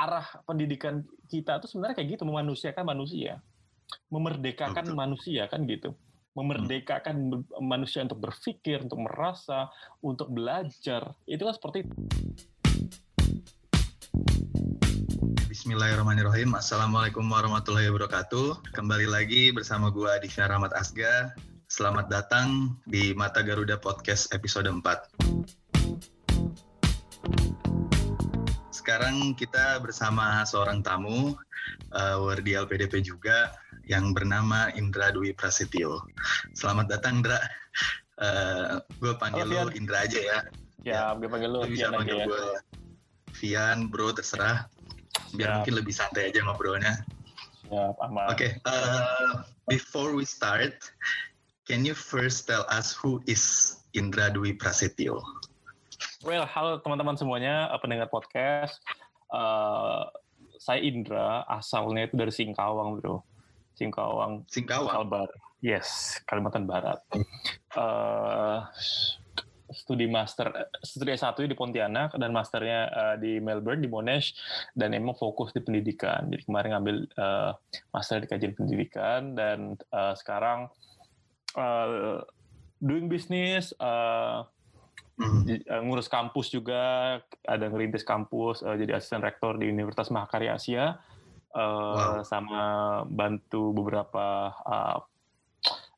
[0.00, 3.44] arah pendidikan kita tuh sebenarnya kayak gitu memanusiakan manusia
[4.08, 4.96] memerdekakan Betul.
[4.96, 5.92] manusia kan gitu
[6.32, 7.60] memerdekakan hmm.
[7.60, 9.68] manusia untuk berpikir untuk merasa
[10.00, 11.94] untuk belajar itu kan seperti itu.
[15.50, 16.54] Bismillahirrahmanirrahim.
[16.54, 18.72] Assalamualaikum warahmatullahi wabarakatuh.
[18.72, 21.34] Kembali lagi bersama gua Adisha Rahmat Asga.
[21.66, 25.59] Selamat datang di Mata Garuda Podcast episode 4.
[28.90, 31.38] Sekarang kita bersama seorang tamu
[31.94, 33.54] uh, Wardi LPDP juga
[33.86, 36.02] yang bernama Indra Dwi Prasetyo.
[36.58, 37.38] Selamat datang Indra.
[38.18, 40.38] Uh, gue panggil lo Indra aja ya.
[40.82, 42.26] Ya, gue panggil lo Vian aja ya.
[42.26, 42.42] Gue
[43.38, 44.66] Vian, bro terserah.
[45.38, 45.54] Biar ya.
[45.62, 47.06] mungkin lebih santai aja ngobrolnya.
[47.70, 50.74] Ya, Oke, okay, uh, before we start,
[51.62, 55.22] can you first tell us who is Indra Dwi Prasetyo?
[56.20, 58.76] Well, halo teman-teman semuanya, uh, pendengar podcast.
[59.32, 60.04] Uh,
[60.60, 63.24] saya Indra, asalnya itu dari Singkawang, bro.
[63.72, 64.44] Singkawang.
[64.52, 64.92] Singkawang?
[65.00, 65.32] Kalbar.
[65.64, 67.00] Yes, Kalimantan Barat.
[67.72, 68.68] Uh,
[69.72, 70.52] studi master,
[70.84, 74.36] studi S1 di Pontianak dan masternya uh, di Melbourne, di Monash,
[74.76, 76.28] dan emang fokus di pendidikan.
[76.28, 77.56] Jadi kemarin ngambil uh,
[77.96, 80.68] master di kajian pendidikan, dan uh, sekarang
[81.56, 82.20] uh,
[82.76, 84.44] doing business, uh,
[85.20, 85.42] hmm.
[85.46, 90.96] Eh, ngurus kampus juga, ada ngerintis kampus, uh, jadi asisten rektor di Universitas Mahakarya Asia,
[91.52, 92.24] uh, wow.
[92.24, 92.62] sama
[93.04, 94.98] bantu beberapa uh,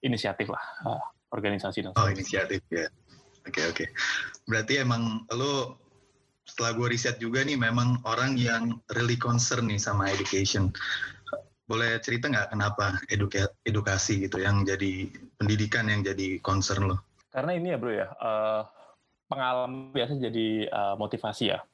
[0.03, 2.91] inisiatif lah, uh, organisasi dan Oh inisiatif ya,
[3.47, 3.77] oke okay, oke.
[3.79, 3.89] Okay.
[4.51, 5.79] Berarti emang lo
[6.43, 10.75] setelah gue riset juga nih, memang orang yang really concern nih sama education.
[11.71, 16.99] Boleh cerita nggak kenapa eduka edukasi gitu yang jadi pendidikan yang jadi concern lo?
[17.33, 18.67] Karena ini ya bro ya, uh,
[19.33, 21.65] pengalaman biasa jadi uh, motivasi ya.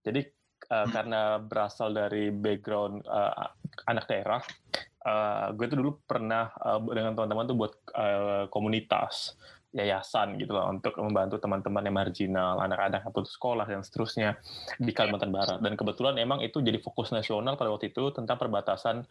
[0.00, 0.24] Jadi
[0.72, 0.90] uh, hmm.
[0.90, 3.52] karena berasal dari background uh,
[3.84, 4.40] anak daerah,
[5.04, 9.36] uh, gue tuh dulu pernah uh, dengan teman-teman tuh buat uh, komunitas
[9.72, 14.36] yayasan gitu loh untuk membantu teman-teman yang marginal, anak-anak yang putus sekolah dan seterusnya
[14.76, 15.58] di Kalimantan Barat.
[15.64, 19.02] Dan kebetulan emang itu jadi fokus nasional pada waktu itu tentang perbatasan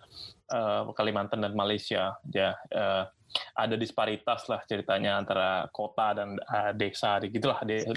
[0.53, 2.15] uh, Kalimantan dan Malaysia.
[2.29, 3.09] Ya, uh,
[3.57, 7.57] ada disparitas lah ceritanya antara kota dan uh, desa, gitulah.
[7.65, 7.89] De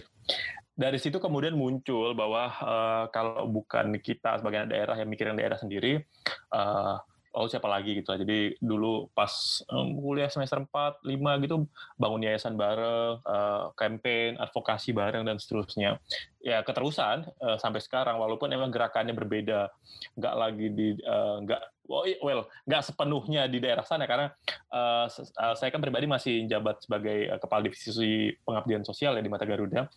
[0.74, 6.02] dari situ kemudian muncul bahwa uh, kalau bukan kita sebagai daerah yang mikirin daerah sendiri,
[6.50, 6.98] uh,
[7.34, 8.18] oh siapa lagi gitu lah.
[8.22, 11.66] Jadi dulu pas um, kuliah semester 4, 5 gitu
[11.98, 15.98] bangun yayasan bareng, uh, campaign, advokasi bareng dan seterusnya.
[16.40, 19.68] Ya keterusan uh, sampai sekarang walaupun emang gerakannya berbeda.
[20.14, 21.62] Nggak lagi di uh, nggak
[22.24, 24.32] well nggak sepenuhnya di daerah sana karena
[24.72, 25.04] uh,
[25.52, 29.90] saya kan pribadi masih jabat sebagai uh, kepala divisi pengabdian sosial ya di Mata Garuda.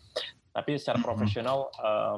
[0.51, 2.17] Tapi secara profesional uh,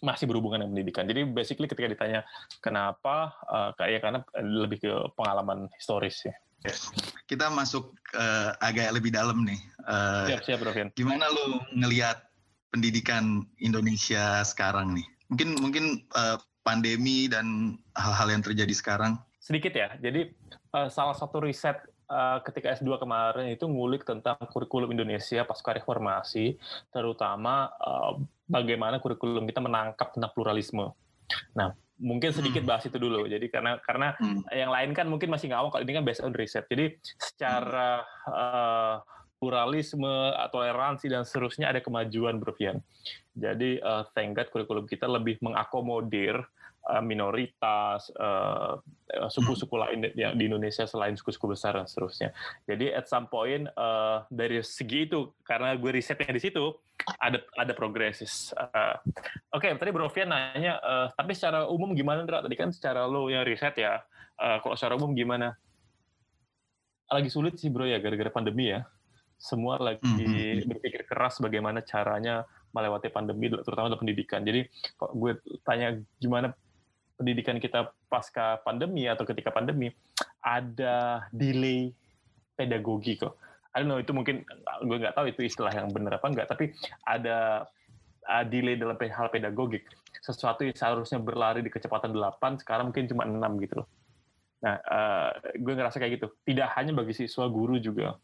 [0.00, 1.04] masih berhubungan dengan pendidikan.
[1.08, 2.20] Jadi basically ketika ditanya
[2.60, 6.34] kenapa, uh, kayak karena lebih ke pengalaman historis ya.
[6.64, 6.92] Yes.
[7.24, 9.60] Kita masuk uh, agak lebih dalam nih.
[9.88, 12.20] Uh, siap, siap, Bro Gimana lu ngelihat
[12.68, 15.06] pendidikan Indonesia sekarang nih?
[15.32, 19.16] Mungkin mungkin uh, pandemi dan hal-hal yang terjadi sekarang.
[19.40, 19.96] Sedikit ya.
[19.96, 20.28] Jadi
[20.76, 21.80] uh, salah satu riset
[22.10, 26.58] uh, ketika S2 kemarin itu ngulik tentang kurikulum Indonesia pasca reformasi,
[26.90, 28.18] terutama uh,
[28.50, 30.90] bagaimana kurikulum kita menangkap tentang pluralisme.
[31.54, 31.70] Nah,
[32.02, 32.68] mungkin sedikit hmm.
[32.68, 33.30] bahas itu dulu.
[33.30, 34.50] Jadi karena karena hmm.
[34.50, 36.66] yang lain kan mungkin masih ngawang kalau ini kan based on riset.
[36.66, 38.98] Jadi secara uh,
[39.40, 42.60] pluralisme, toleransi dan seterusnya ada kemajuan Bro
[43.32, 46.44] Jadi uh, thank God kurikulum kita lebih mengakomodir
[47.04, 48.80] minoritas, uh,
[49.28, 52.32] suku-suku lain yang di Indonesia selain suku-suku besar dan seterusnya.
[52.64, 56.72] Jadi at some point uh, dari segi itu karena gue risetnya di situ
[57.20, 58.50] ada ada progresis.
[58.56, 58.96] Uh,
[59.54, 62.42] Oke, okay, tadi Bro Fian nanya, uh, tapi secara umum gimana, Ndra?
[62.48, 64.00] Tadi kan secara lo yang riset ya.
[64.40, 65.54] Uh, kalau secara umum gimana?
[67.10, 68.86] Lagi sulit sih Bro ya, gara-gara pandemi ya
[69.40, 70.68] semua lagi mm-hmm.
[70.68, 72.44] berpikir keras bagaimana caranya
[72.76, 74.44] melewati pandemi, terutama dalam pendidikan.
[74.44, 74.68] Jadi,
[75.00, 75.32] kok gue
[75.64, 76.52] tanya gimana
[77.20, 79.92] pendidikan kita pasca pandemi atau ketika pandemi,
[80.40, 81.92] ada delay
[82.56, 83.36] pedagogi kok.
[83.76, 84.42] I don't know, itu mungkin
[84.82, 86.72] gue nggak tahu itu istilah yang benar apa enggak, tapi
[87.04, 87.68] ada
[88.26, 89.84] uh, delay dalam hal pedagogik.
[90.24, 93.88] Sesuatu yang seharusnya berlari di kecepatan 8, sekarang mungkin cuma 6 gitu loh.
[94.64, 96.26] Nah, uh, gue ngerasa kayak gitu.
[96.42, 98.18] Tidak hanya bagi siswa, guru juga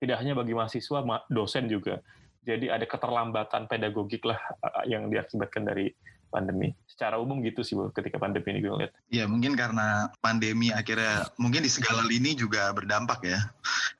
[0.00, 1.00] tidak hanya bagi mahasiswa,
[1.32, 2.00] dosen juga.
[2.46, 4.38] Jadi ada keterlambatan pedagogik lah
[4.86, 5.90] yang diakibatkan dari
[6.30, 6.74] pandemi.
[6.88, 8.92] Secara umum gitu sih Bu, ketika pandemi ini gue lihat.
[9.12, 13.40] Ya mungkin karena pandemi akhirnya mungkin di segala lini juga berdampak ya.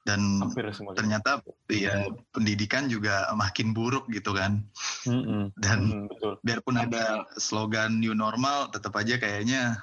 [0.06, 0.38] Dan
[0.94, 4.62] ternyata ya pendidikan juga makin buruk gitu kan.
[5.06, 5.42] Mm-hmm.
[5.58, 6.32] Dan mm, betul.
[6.42, 9.82] biarpun ada slogan new normal, tetap aja kayaknya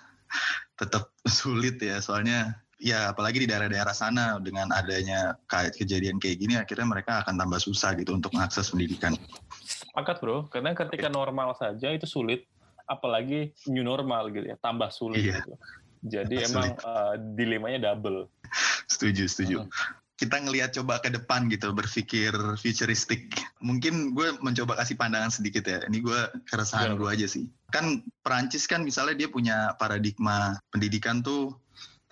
[0.79, 1.99] tetap sulit ya.
[1.99, 7.63] Soalnya ya apalagi di daerah-daerah sana dengan adanya kejadian kayak gini akhirnya mereka akan tambah
[7.63, 9.15] susah gitu untuk mengakses pendidikan.
[9.63, 12.43] Sepakat bro, karena ketika normal saja itu sulit,
[12.83, 15.23] apalagi new normal gitu ya, tambah sulit.
[15.23, 15.39] Iya.
[15.39, 15.53] Gitu.
[16.03, 18.27] Jadi tambah emang uh, dilemanya double.
[18.91, 19.57] Setuju, setuju.
[19.63, 19.67] Uh.
[20.13, 23.33] Kita ngelihat coba ke depan gitu, berpikir futuristik.
[23.63, 25.81] Mungkin gue mencoba kasih pandangan sedikit ya.
[25.89, 26.99] Ini gue keresahan yeah.
[26.99, 27.49] gue aja sih.
[27.73, 31.57] Kan Perancis kan misalnya dia punya paradigma pendidikan tuh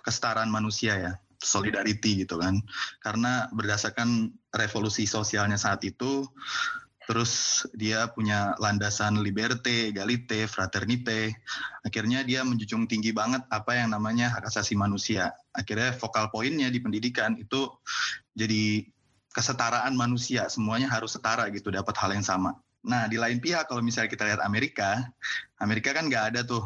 [0.02, 1.12] kesetaraan manusia ya
[1.42, 2.62] solidarity gitu kan.
[3.02, 6.26] Karena berdasarkan revolusi sosialnya saat itu
[7.02, 11.34] terus dia punya landasan liberté, egalite, fraternité.
[11.82, 15.34] Akhirnya dia menjunjung tinggi banget apa yang namanya hak asasi manusia.
[15.50, 17.66] Akhirnya vokal poinnya di pendidikan itu
[18.38, 18.86] jadi
[19.34, 22.54] kesetaraan manusia, semuanya harus setara gitu, dapat hal yang sama.
[22.86, 25.02] Nah, di lain pihak kalau misalnya kita lihat Amerika,
[25.58, 26.62] Amerika kan nggak ada tuh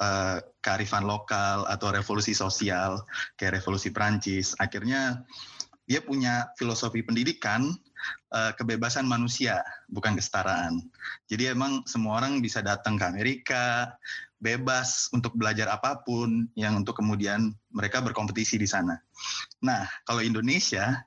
[0.00, 3.02] uh, kearifan lokal atau revolusi sosial
[3.38, 4.54] kayak revolusi Prancis.
[4.58, 5.22] Akhirnya
[5.88, 7.72] dia punya filosofi pendidikan
[8.30, 10.84] uh, kebebasan manusia, bukan kesetaraan.
[11.26, 13.96] Jadi emang semua orang bisa datang ke Amerika,
[14.38, 19.00] bebas untuk belajar apa pun yang untuk kemudian mereka berkompetisi di sana.
[19.64, 21.02] Nah, kalau Indonesia,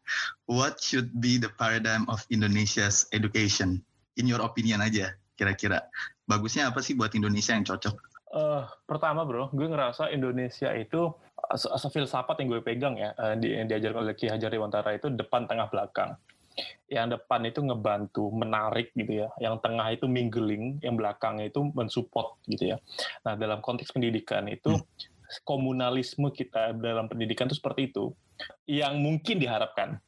[0.50, 3.80] what should be the paradigm of Indonesia's education?
[4.20, 5.88] In your opinion aja, kira-kira.
[6.28, 8.11] Bagusnya apa sih buat Indonesia yang cocok?
[8.32, 11.12] Uh, pertama bro, gue ngerasa Indonesia itu
[11.92, 15.52] filsafat yang gue pegang ya uh, di, yang diajarkan oleh Ki Hajar Dewantara itu depan
[15.52, 16.16] tengah belakang.
[16.88, 19.28] Yang depan itu ngebantu, menarik gitu ya.
[19.36, 22.78] Yang tengah itu mingling, yang belakangnya itu mensupport gitu ya.
[23.28, 24.88] Nah dalam konteks pendidikan itu hmm.
[25.44, 28.16] komunalisme kita dalam pendidikan itu seperti itu.
[28.64, 30.00] Yang mungkin diharapkan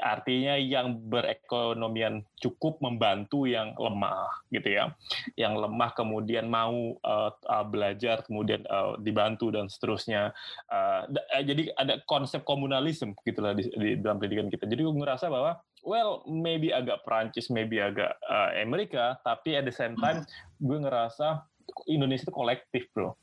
[0.00, 4.92] artinya yang berekonomian cukup membantu yang lemah gitu ya.
[5.34, 10.36] Yang lemah kemudian mau uh, uh, belajar kemudian uh, dibantu dan seterusnya.
[10.68, 11.08] Uh,
[11.42, 14.68] jadi ada konsep komunalisme gitulah di, di dalam pendidikan kita.
[14.68, 19.74] Jadi gue ngerasa bahwa well maybe agak Perancis maybe agak uh, Amerika tapi at the
[19.74, 20.26] same time
[20.58, 21.46] gue ngerasa
[21.86, 23.14] Indonesia itu kolektif bro.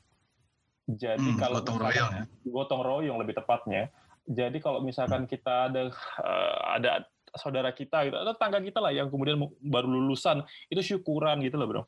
[0.84, 2.24] Jadi hmm, kalau gotong royong ya.
[2.44, 3.88] gotong royong lebih tepatnya
[4.24, 7.04] jadi kalau misalkan kita ada uh, ada
[7.36, 10.40] saudara kita gitu, atau tangga kita lah yang kemudian baru lulusan,
[10.70, 11.82] itu syukuran gitu loh bro.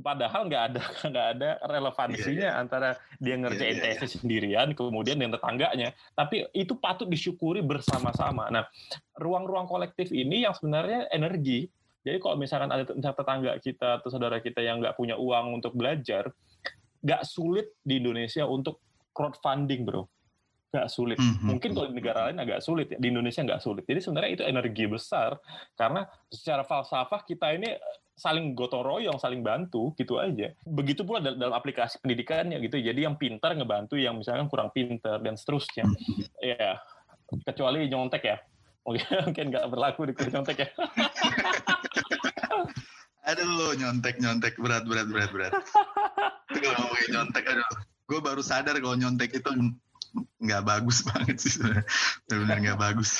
[0.00, 2.62] Padahal nggak ada nggak ada relevansinya yeah, yeah.
[2.62, 2.88] antara
[3.20, 4.08] dia ngerjain yeah, yeah, yeah.
[4.08, 5.92] sendirian, kemudian yang tetangganya.
[6.16, 8.48] Tapi itu patut disyukuri bersama-sama.
[8.48, 8.64] Nah,
[9.18, 11.68] ruang-ruang kolektif ini yang sebenarnya energi.
[12.00, 16.32] Jadi kalau misalkan ada tetangga kita atau saudara kita yang nggak punya uang untuk belajar,
[17.04, 18.80] nggak sulit di Indonesia untuk
[19.12, 20.08] crowdfunding, bro
[20.70, 21.18] nggak sulit.
[21.18, 21.46] Mm-hmm.
[21.50, 22.98] Mungkin kalau di negara lain agak sulit ya.
[23.02, 23.84] Di Indonesia nggak sulit.
[23.84, 25.34] Jadi sebenarnya itu energi besar
[25.74, 27.74] karena secara falsafah kita ini
[28.20, 30.52] saling gotong royong, saling bantu gitu aja.
[30.62, 32.76] Begitu pula dalam aplikasi pendidikannya gitu.
[32.76, 35.88] Jadi yang pintar ngebantu yang misalkan kurang pintar dan seterusnya.
[36.38, 36.78] Ya,
[37.48, 38.36] kecuali nyontek ya.
[38.84, 40.68] Mungkin nggak berlaku di nyontek ya.
[43.30, 45.52] aduh, nyontek nyontek berat berat berat berat.
[46.60, 47.68] Kalau nyontek aduh.
[48.10, 49.50] Gue baru sadar kalau nyontek itu
[50.40, 51.84] nggak bagus banget sih sebenarnya.
[52.26, 53.10] Benar-benar nggak bagus.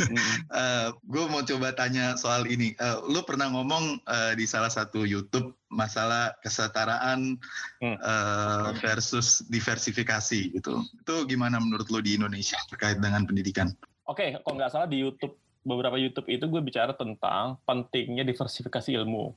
[0.00, 0.16] Uh,
[0.60, 2.72] eh, gue mau coba tanya soal ini.
[2.80, 7.36] Uh, lu pernah ngomong uh, di salah satu YouTube masalah kesetaraan
[7.84, 10.82] uh, versus diversifikasi gitu.
[11.04, 13.68] Itu gimana menurut lu di Indonesia terkait dengan pendidikan?
[14.08, 15.36] Oke okay, kalau nggak salah di YouTube
[15.68, 19.36] beberapa YouTube itu gue bicara tentang pentingnya diversifikasi ilmu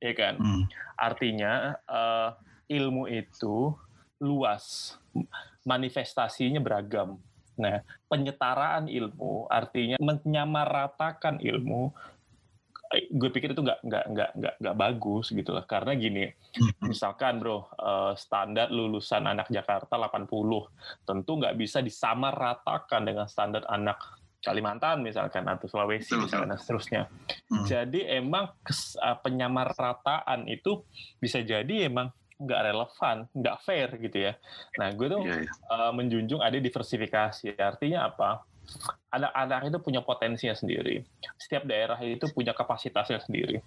[0.00, 0.34] ya kan?
[0.40, 0.64] Hmm.
[0.96, 2.32] artinya uh,
[2.68, 3.72] ilmu itu
[4.20, 4.96] luas
[5.64, 7.20] manifestasinya beragam.
[7.60, 11.92] Nah, penyetaraan ilmu artinya menyamaratakan ilmu
[12.90, 16.26] eh, gue pikir itu nggak nggak nggak nggak nggak bagus gitu lah karena gini
[16.90, 20.26] misalkan bro eh, standar lulusan anak Jakarta 80
[21.06, 27.02] tentu nggak bisa disamaratakan dengan standar anak Kalimantan misalkan atau Sulawesi misalkan dan seterusnya
[27.52, 27.66] hmm.
[27.68, 28.50] jadi emang
[28.98, 30.82] eh, penyamarataan itu
[31.22, 34.32] bisa jadi emang nggak relevan, nggak fair gitu ya.
[34.80, 35.56] Nah, gue tuh yeah, yeah.
[35.68, 37.52] Uh, menjunjung ada diversifikasi.
[37.60, 38.42] Artinya apa?
[39.12, 41.04] Anak-anak itu punya potensinya sendiri.
[41.36, 43.60] Setiap daerah itu punya kapasitasnya sendiri.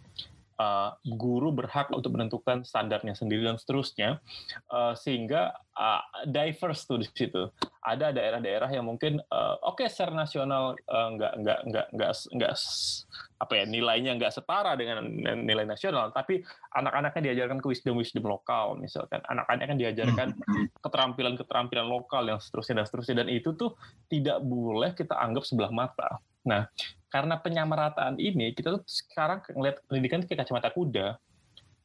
[0.53, 4.21] Uh, guru berhak untuk menentukan standarnya sendiri dan seterusnya,
[4.69, 7.49] uh, sehingga uh, diverse tuh di situ.
[7.83, 9.19] ada daerah-daerah yang mungkin
[9.59, 12.53] oke okay, secara nasional nggak nggak nggak nggak nggak
[13.43, 15.03] apa ya nilainya nggak setara dengan
[15.43, 16.39] nilai nasional, tapi
[16.79, 20.65] anak-anaknya diajarkan ke wisdom wisdom lokal misalkan, anak-anaknya kan diajarkan hmm.
[20.79, 23.75] keterampilan-keterampilan lokal yang seterusnya dan seterusnya dan itu tuh
[24.07, 26.23] tidak boleh kita anggap sebelah mata.
[26.43, 26.67] Nah,
[27.13, 31.07] karena penyamarataan ini kita tuh sekarang ngeliat pendidikan kayak kacamata kuda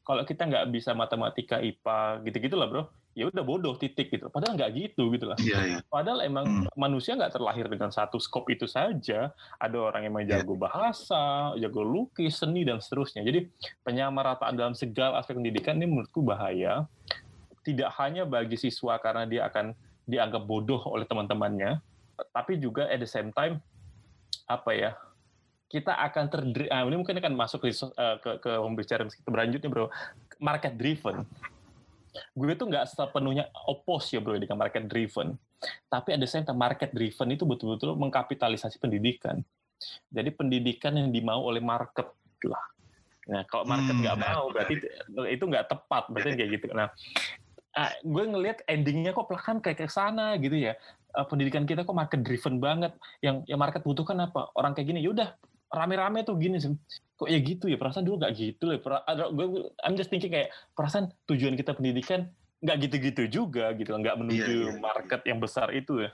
[0.01, 4.57] kalau kita nggak bisa matematika IPA gitu-gitu lah bro ya udah bodoh titik gitu padahal
[4.57, 5.81] nggak gitu gitu lah yeah, yeah.
[5.85, 6.73] padahal emang hmm.
[6.73, 9.29] manusia nggak terlahir dengan satu skop itu saja
[9.61, 10.41] ada orang yang iya.
[10.41, 10.61] jago yeah.
[10.65, 11.23] bahasa
[11.61, 13.45] jago lukis seni dan seterusnya jadi
[13.85, 16.89] penyamarataan dalam segala aspek pendidikan ini menurutku bahaya
[17.61, 19.77] tidak hanya bagi siswa karena dia akan
[20.09, 21.77] dianggap bodoh oleh teman-temannya
[22.33, 23.61] tapi juga at the same time
[24.49, 24.91] apa ya
[25.69, 26.41] kita akan ter
[26.73, 29.85] ah, ini mungkin akan masuk ke uh, ke, ke pembicaraan kita berlanjutnya bro.
[30.41, 31.21] Market driven.
[32.33, 35.37] Gue tuh nggak sepenuhnya opos ya bro dengan market driven.
[35.85, 39.45] Tapi ada same market driven itu betul-betul mengkapitalisasi pendidikan.
[40.09, 42.09] Jadi pendidikan yang dimau oleh market
[42.49, 42.65] lah.
[43.29, 44.73] Nah kalau market nggak hmm, mau berarti
[45.29, 46.65] itu nggak tepat berarti kayak gitu.
[46.73, 46.89] Nah
[47.77, 50.73] uh, gue ngelihat endingnya kok pelan kayak ke sana gitu ya
[51.15, 52.93] uh, pendidikan kita kok market driven banget.
[53.23, 54.53] Yang yang market butuhkan apa?
[54.53, 55.33] Orang kayak gini yaudah
[55.69, 56.73] rame-rame tuh gini sih.
[57.17, 57.77] Kok ya gitu ya?
[57.77, 58.77] Perasaan dulu nggak gitu loh.
[59.33, 64.43] Gue I'm just thinking kayak perasaan tujuan kita pendidikan nggak gitu-gitu juga gitu nggak menuju
[64.43, 64.83] yeah, yeah.
[64.83, 66.11] market yang besar itu ya.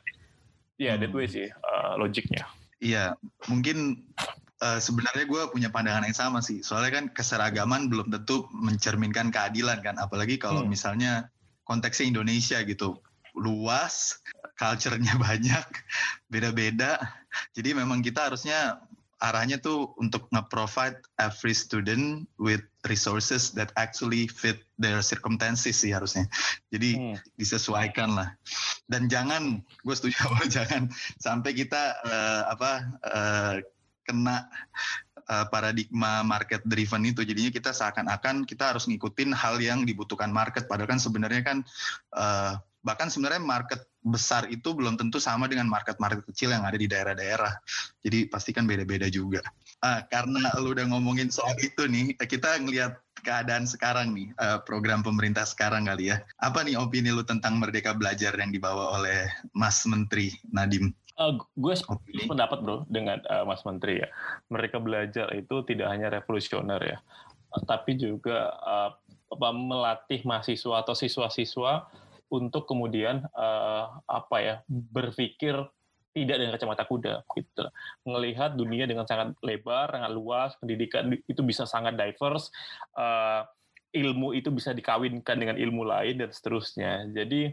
[0.75, 1.01] Ya yeah, hmm.
[1.07, 2.45] that way sih uh, logiknya.
[2.83, 4.05] Iya yeah, mungkin
[4.61, 6.61] uh, sebenarnya gue punya pandangan yang sama sih.
[6.61, 9.97] Soalnya kan keseragaman belum tentu mencerminkan keadilan kan.
[9.97, 10.69] Apalagi kalau hmm.
[10.69, 11.33] misalnya
[11.65, 13.01] konteksnya Indonesia gitu
[13.35, 14.19] luas
[14.55, 15.67] culture-nya banyak
[16.31, 16.99] beda-beda
[17.51, 18.79] jadi memang kita harusnya
[19.23, 26.27] arahnya tuh untuk nge-provide every student with resources that actually fit their circumstances sih harusnya.
[26.69, 27.17] Jadi hmm.
[27.39, 28.35] disesuaikan lah.
[28.85, 30.83] Dan jangan, gue setuju bahwa jangan
[31.17, 32.71] sampai kita uh, apa
[33.07, 33.55] uh,
[34.05, 34.45] kena
[35.31, 37.23] uh, paradigma market driven itu.
[37.23, 40.67] Jadinya kita seakan-akan kita harus ngikutin hal yang dibutuhkan market.
[40.67, 41.57] Padahal kan sebenarnya kan
[42.13, 46.85] uh, bahkan sebenarnya market besar itu belum tentu sama dengan market-market kecil yang ada di
[46.85, 47.57] daerah-daerah.
[48.05, 49.41] Jadi pasti kan beda-beda juga.
[49.81, 55.01] Ah, karena lu udah ngomongin soal itu nih, kita ngelihat keadaan sekarang nih, uh, program
[55.01, 56.21] pemerintah sekarang kali ya.
[56.45, 59.25] Apa nih opini lu tentang Merdeka Belajar yang dibawa oleh
[59.57, 60.93] Mas Menteri Nadim?
[61.17, 61.73] Uh, gue
[62.29, 64.07] pendapat bro dengan uh, Mas Menteri ya.
[64.53, 66.97] Merdeka Belajar itu tidak hanya revolusioner ya,
[67.65, 68.91] tapi juga uh,
[69.57, 71.89] melatih mahasiswa atau siswa-siswa
[72.29, 75.55] untuk kemudian uh, apa ya berpikir
[76.15, 77.67] tidak dengan kacamata kuda gitu.
[78.07, 82.49] Melihat dunia dengan sangat lebar sangat luas pendidikan itu bisa sangat diverse
[82.95, 83.43] uh,
[83.91, 87.11] ilmu itu bisa dikawinkan dengan ilmu lain dan seterusnya.
[87.11, 87.51] Jadi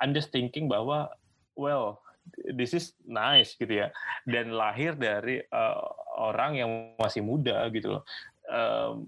[0.00, 1.08] I'm just thinking bahwa
[1.56, 2.04] well
[2.52, 3.88] this is nice gitu ya.
[4.28, 5.80] Dan lahir dari uh,
[6.20, 8.04] orang yang masih muda gitu loh.
[8.44, 9.04] Uh,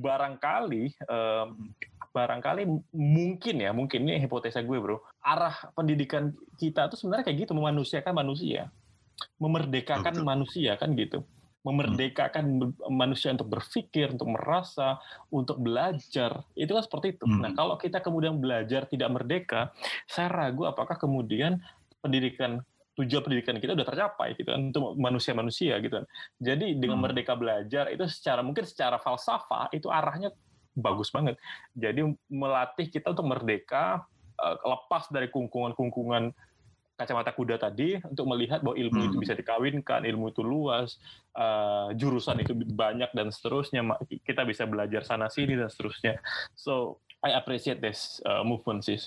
[0.00, 1.50] barangkali uh,
[2.10, 7.52] barangkali mungkin ya, mungkin ini hipotesa gue bro, arah pendidikan kita tuh sebenarnya kayak gitu,
[7.54, 8.70] memanusiakan manusia,
[9.38, 10.26] memerdekakan Betul.
[10.26, 11.22] manusia kan gitu,
[11.62, 12.90] memerdekakan hmm.
[12.90, 14.98] manusia untuk berpikir, untuk merasa,
[15.30, 17.24] untuk belajar, itu kan seperti itu.
[17.30, 17.46] Hmm.
[17.46, 19.70] Nah kalau kita kemudian belajar tidak merdeka,
[20.10, 21.62] saya ragu apakah kemudian
[22.02, 22.58] pendidikan
[22.98, 26.04] tujuan pendidikan kita udah tercapai gitu kan untuk manusia-manusia gitu kan.
[26.42, 27.04] Jadi dengan hmm.
[27.06, 30.34] merdeka belajar itu secara mungkin secara falsafah itu arahnya
[30.76, 31.36] bagus banget.
[31.74, 34.06] Jadi melatih kita untuk merdeka,
[34.38, 36.32] uh, lepas dari kungkungan-kungkungan
[37.00, 39.08] kacamata kuda tadi untuk melihat bahwa ilmu hmm.
[39.08, 41.00] itu bisa dikawinkan, ilmu itu luas,
[41.32, 43.80] uh, jurusan itu banyak dan seterusnya.
[44.20, 46.20] Kita bisa belajar sana sini dan seterusnya.
[46.52, 49.00] So I appreciate this uh, movement sih,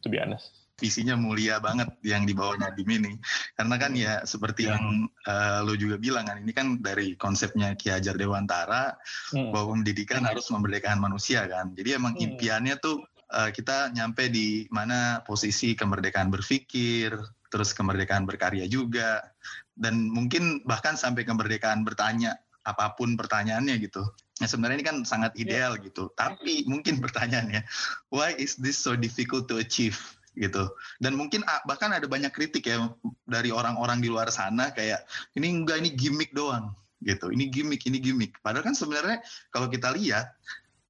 [0.00, 3.12] to be honest visinya mulia banget yang dibawa Nadim ini.
[3.56, 4.76] Karena kan ya seperti ya.
[4.76, 8.92] yang uh, lo juga bilang kan, ini kan dari konsepnya Ki Hajar Dewantara
[9.32, 9.50] hmm.
[9.50, 11.72] bahwa pendidikan harus memerdekakan manusia kan.
[11.72, 12.24] Jadi emang hmm.
[12.30, 13.00] impiannya tuh
[13.32, 17.16] uh, kita nyampe di mana posisi kemerdekaan berpikir,
[17.48, 19.24] terus kemerdekaan berkarya juga,
[19.72, 24.02] dan mungkin bahkan sampai kemerdekaan bertanya apa pun pertanyaannya gitu.
[24.36, 25.46] Nah, sebenarnya ini kan sangat ya.
[25.46, 25.84] ideal yeah.
[25.86, 26.12] gitu.
[26.12, 27.64] Tapi mungkin pertanyaannya,
[28.12, 29.96] why is this so difficult to achieve?
[30.36, 30.68] Gitu.
[31.00, 32.92] Dan mungkin bahkan ada banyak kritik ya
[33.26, 35.02] dari orang-orang di luar sana kayak
[35.34, 37.32] ini enggak ini gimmick doang gitu.
[37.32, 38.36] Ini gimmick, ini gimmick.
[38.40, 39.20] Padahal kan sebenarnya
[39.52, 40.32] kalau kita lihat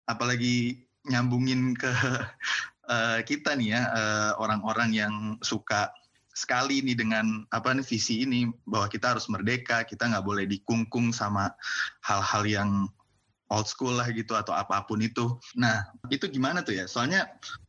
[0.07, 1.91] apalagi nyambungin ke
[2.91, 5.91] uh, kita nih ya uh, orang-orang yang suka
[6.37, 11.09] sekali nih dengan apa nih visi ini bahwa kita harus merdeka, kita nggak boleh dikungkung
[11.09, 11.49] sama
[12.05, 12.71] hal-hal yang
[13.49, 15.39] old school lah gitu atau apa pun itu.
[15.57, 16.85] Nah, itu gimana tuh ya?
[16.85, 17.25] Soalnya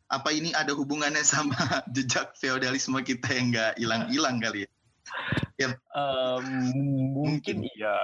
[0.07, 1.55] apa ini ada hubungannya sama
[1.95, 4.69] jejak feodalisme kita yang nggak hilang-hilang kali ya?
[5.59, 5.69] ya.
[5.91, 6.45] Um,
[7.11, 7.95] mungkin, mungkin iya,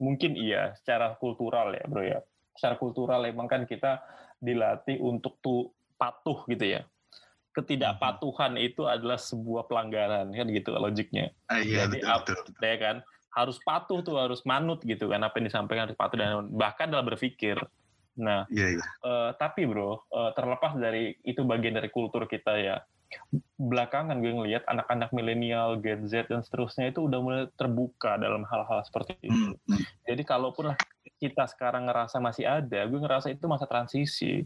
[0.00, 2.20] mungkin iya secara kultural ya bro ya.
[2.56, 4.00] Secara kultural emang kan kita
[4.40, 6.88] dilatih untuk tuh patuh gitu ya.
[7.52, 8.68] Ketidakpatuhan hmm.
[8.72, 11.32] itu adalah sebuah pelanggaran kan gitu logiknya.
[11.48, 12.64] Ah, iya, Jadi betul, betul.
[12.64, 12.96] ya kan
[13.36, 17.04] harus patuh tuh harus manut gitu kan apa yang disampaikan harus patuh dan bahkan dalam
[17.04, 17.60] berpikir
[18.16, 18.86] Nah, yeah, yeah.
[19.04, 22.76] Uh, tapi bro, uh, terlepas dari itu bagian dari kultur kita ya,
[23.56, 28.82] belakangan gue ngelihat anak-anak milenial, Gen Z dan seterusnya itu udah mulai terbuka dalam hal-hal
[28.82, 29.54] seperti itu.
[29.54, 29.80] Mm -hmm.
[30.08, 30.78] Jadi kalaupun lah
[31.16, 34.44] kita sekarang ngerasa masih ada, gue ngerasa itu masa transisi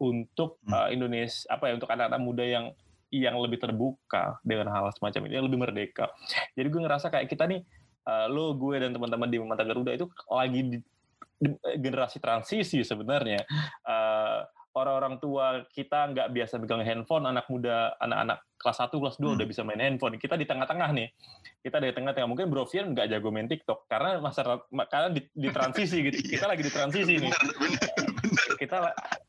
[0.00, 2.66] untuk uh, Indonesia apa ya untuk anak-anak muda yang
[3.10, 6.06] yang lebih terbuka dengan hal semacam ini, yang lebih merdeka.
[6.54, 7.60] Jadi gue ngerasa kayak kita nih,
[8.06, 10.78] uh, lo, gue dan teman-teman di Mata Garuda itu lagi di,
[11.80, 13.40] generasi transisi sebenarnya.
[13.84, 14.44] Uh,
[14.76, 19.36] orang-orang tua kita nggak biasa pegang handphone, anak muda, anak-anak kelas 1, kelas 2 hmm.
[19.40, 20.14] udah bisa main handphone.
[20.20, 21.08] Kita di tengah-tengah nih.
[21.64, 22.28] Kita di tengah-tengah.
[22.28, 24.44] Mungkin Bro Fian nggak jago main TikTok karena masa
[24.86, 26.16] karena di, di transisi gitu.
[26.30, 26.30] Iya.
[26.36, 27.32] Kita lagi di transisi nih.
[28.60, 28.76] Kita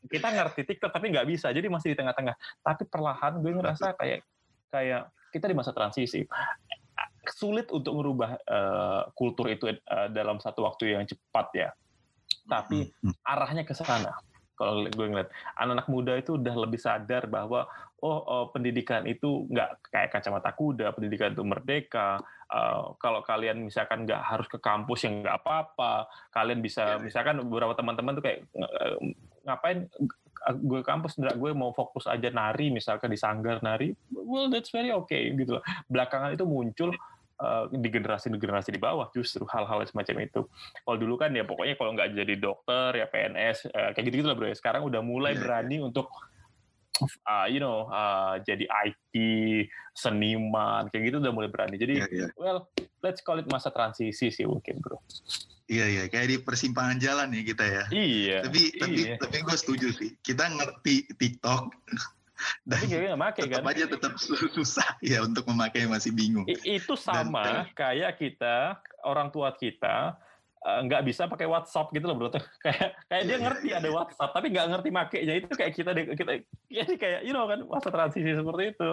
[0.06, 1.50] kita ngerti TikTok tapi nggak bisa.
[1.50, 2.36] Jadi masih di tengah-tengah.
[2.62, 4.20] Tapi perlahan gue ngerasa kayak
[4.70, 6.22] kayak kita di masa transisi
[7.30, 11.70] sulit untuk merubah uh, kultur itu uh, dalam satu waktu yang cepat ya
[12.46, 13.14] tapi hmm, hmm.
[13.22, 14.12] arahnya ke sana.
[14.52, 17.66] Kalau gue ngeliat anak-anak muda itu udah lebih sadar bahwa
[17.98, 22.20] oh, oh pendidikan itu nggak kayak kacamata kuda, pendidikan itu merdeka.
[22.52, 27.40] Uh, kalau kalian misalkan nggak harus ke kampus yang nggak apa-apa, kalian bisa ya, misalkan
[27.48, 28.44] beberapa teman-teman tuh kayak
[29.42, 29.88] ngapain
[30.42, 34.90] gue kampus enggak gue mau fokus aja nari misalkan di sanggar nari well that's very
[34.90, 36.90] okay gitu loh belakangan itu muncul
[37.42, 40.46] Eh, di generasi-generasi di bawah justru hal-hal semacam itu.
[40.86, 44.30] Kalau dulu kan ya pokoknya kalau nggak jadi dokter ya PNS uh, eh, kayak gitu-gitu
[44.30, 44.54] lah bro ya.
[44.54, 45.42] Sekarang udah mulai yeah.
[45.42, 46.06] berani untuk
[47.26, 49.14] uh, you know uh, jadi IT
[49.90, 51.74] seniman kayak gitu udah mulai berani.
[51.82, 52.30] Jadi yeah, yeah.
[52.38, 52.70] well
[53.02, 55.02] let's call it masa transisi sih mungkin bro.
[55.66, 57.84] Iya iya kayak di persimpangan jalan ya kita ya.
[57.90, 58.38] Iya.
[58.46, 59.14] Tapi tapi iya.
[59.18, 60.14] tapi gue setuju sih.
[60.22, 61.74] Kita ngerti TikTok
[62.62, 63.62] dan Tapi nggak pakai kan?
[63.66, 64.12] aja tetap
[64.56, 66.46] susah ya untuk memakai masih bingung.
[66.46, 70.16] I, itu sama dan, kayak kita orang tua kita
[70.62, 72.28] eh, nggak uh, bisa pakai WhatsApp gitu loh bro.
[72.64, 73.90] kayak kayak dia iya, ngerti iya, ada.
[73.90, 76.32] WhatsApp tapi nggak ngerti makainya itu kayak kita kita
[76.70, 78.90] jadi kayak you know kan masa transisi seperti itu.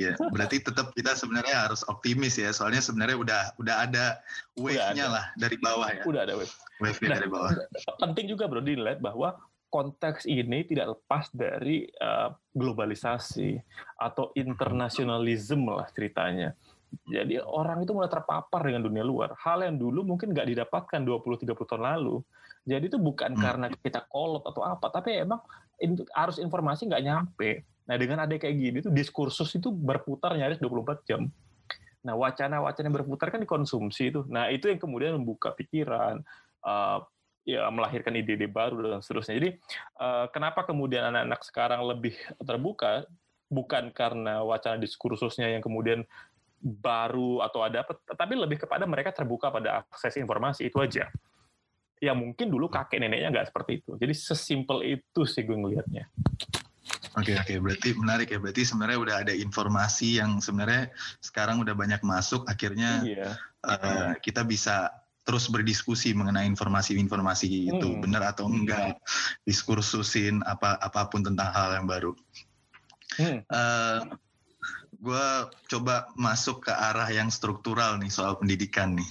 [0.00, 2.54] Iya, berarti tetap kita sebenarnya harus optimis ya.
[2.54, 4.22] Soalnya sebenarnya udah udah ada
[4.56, 6.02] wave-nya lah dari bawah ya.
[6.06, 6.54] Udah ada wave.
[6.80, 7.50] Wave-nya nah, dari bawah.
[8.00, 9.36] Penting juga bro dilihat bahwa
[9.70, 13.56] konteks ini tidak lepas dari uh, globalisasi
[13.96, 16.52] atau internasionalisme lah ceritanya.
[17.06, 19.38] Jadi orang itu mulai terpapar dengan dunia luar.
[19.38, 22.18] Hal yang dulu mungkin nggak didapatkan 20-30 tahun lalu.
[22.66, 23.40] Jadi itu bukan hmm.
[23.40, 25.38] karena kita kolot atau apa, tapi emang
[26.12, 27.64] harus informasi nggak nyampe.
[27.88, 31.30] Nah dengan ada kayak gini tuh diskursus itu berputar nyaris 24 jam.
[32.04, 34.20] Nah wacana-wacana yang berputar kan dikonsumsi itu.
[34.28, 36.20] Nah itu yang kemudian membuka pikiran,
[36.66, 37.00] uh,
[37.44, 39.36] ya melahirkan ide-ide baru dan seterusnya.
[39.40, 39.50] Jadi
[40.00, 43.08] uh, kenapa kemudian anak-anak sekarang lebih terbuka
[43.50, 46.06] bukan karena wacana diskursusnya yang kemudian
[46.60, 51.08] baru atau ada apa, tapi lebih kepada mereka terbuka pada akses informasi itu aja.
[52.00, 53.96] Ya mungkin dulu kakek neneknya nggak seperti itu.
[53.96, 56.08] Jadi sesimpel itu sih gue ngelihatnya.
[57.18, 57.56] Oke okay, oke, okay.
[57.58, 58.38] berarti menarik ya.
[58.38, 62.46] Berarti sebenarnya udah ada informasi yang sebenarnya sekarang udah banyak masuk.
[62.46, 63.34] Akhirnya iya.
[63.66, 64.88] uh, kita bisa
[65.24, 68.00] terus berdiskusi mengenai informasi-informasi itu hmm.
[68.02, 68.96] benar atau enggak
[69.44, 72.12] diskursusin apa apa pun tentang hal yang baru.
[73.20, 73.44] Hmm.
[73.46, 73.98] Uh, eh,
[75.00, 75.26] gue
[75.76, 79.10] coba masuk ke arah yang struktural nih soal pendidikan nih.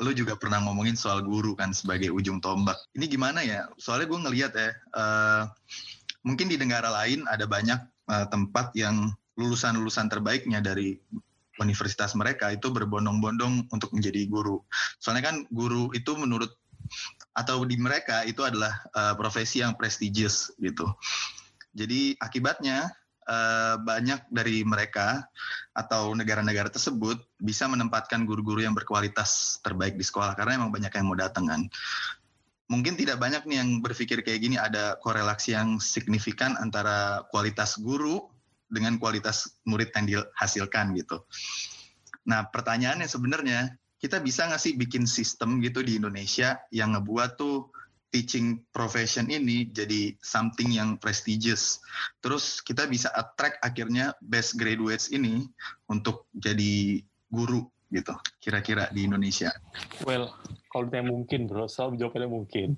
[0.00, 2.78] Lu juga pernah ngomongin soal guru kan sebagai ujung tombak.
[2.96, 3.66] Ini gimana ya?
[3.76, 5.42] Soalnya gue ngelihat ya, uh,
[6.24, 11.00] mungkin di negara lain ada banyak uh, tempat yang lulusan-lulusan terbaiknya dari
[11.60, 14.64] universitas mereka itu berbondong-bondong untuk menjadi guru.
[14.98, 16.50] Soalnya kan guru itu menurut
[17.36, 20.90] atau di mereka itu adalah uh, profesi yang prestigious gitu.
[21.70, 22.90] Jadi akibatnya
[23.30, 25.22] uh, banyak dari mereka
[25.70, 31.06] atau negara-negara tersebut bisa menempatkan guru-guru yang berkualitas terbaik di sekolah karena emang banyak yang
[31.06, 31.62] mau datang kan.
[32.70, 38.30] Mungkin tidak banyak nih yang berpikir kayak gini ada korelasi yang signifikan antara kualitas guru
[38.70, 41.26] dengan kualitas murid yang dihasilkan gitu.
[42.30, 47.68] Nah pertanyaannya sebenarnya kita bisa nggak sih bikin sistem gitu di Indonesia yang ngebuat tuh
[48.10, 51.78] teaching profession ini jadi something yang prestigious.
[52.18, 55.46] Terus kita bisa attract akhirnya best graduates ini
[55.86, 58.14] untuk jadi guru gitu.
[58.42, 59.54] Kira-kira di Indonesia.
[60.02, 60.34] Well,
[60.70, 62.68] kalau ditanya mungkin bro, selalu jawabannya mungkin.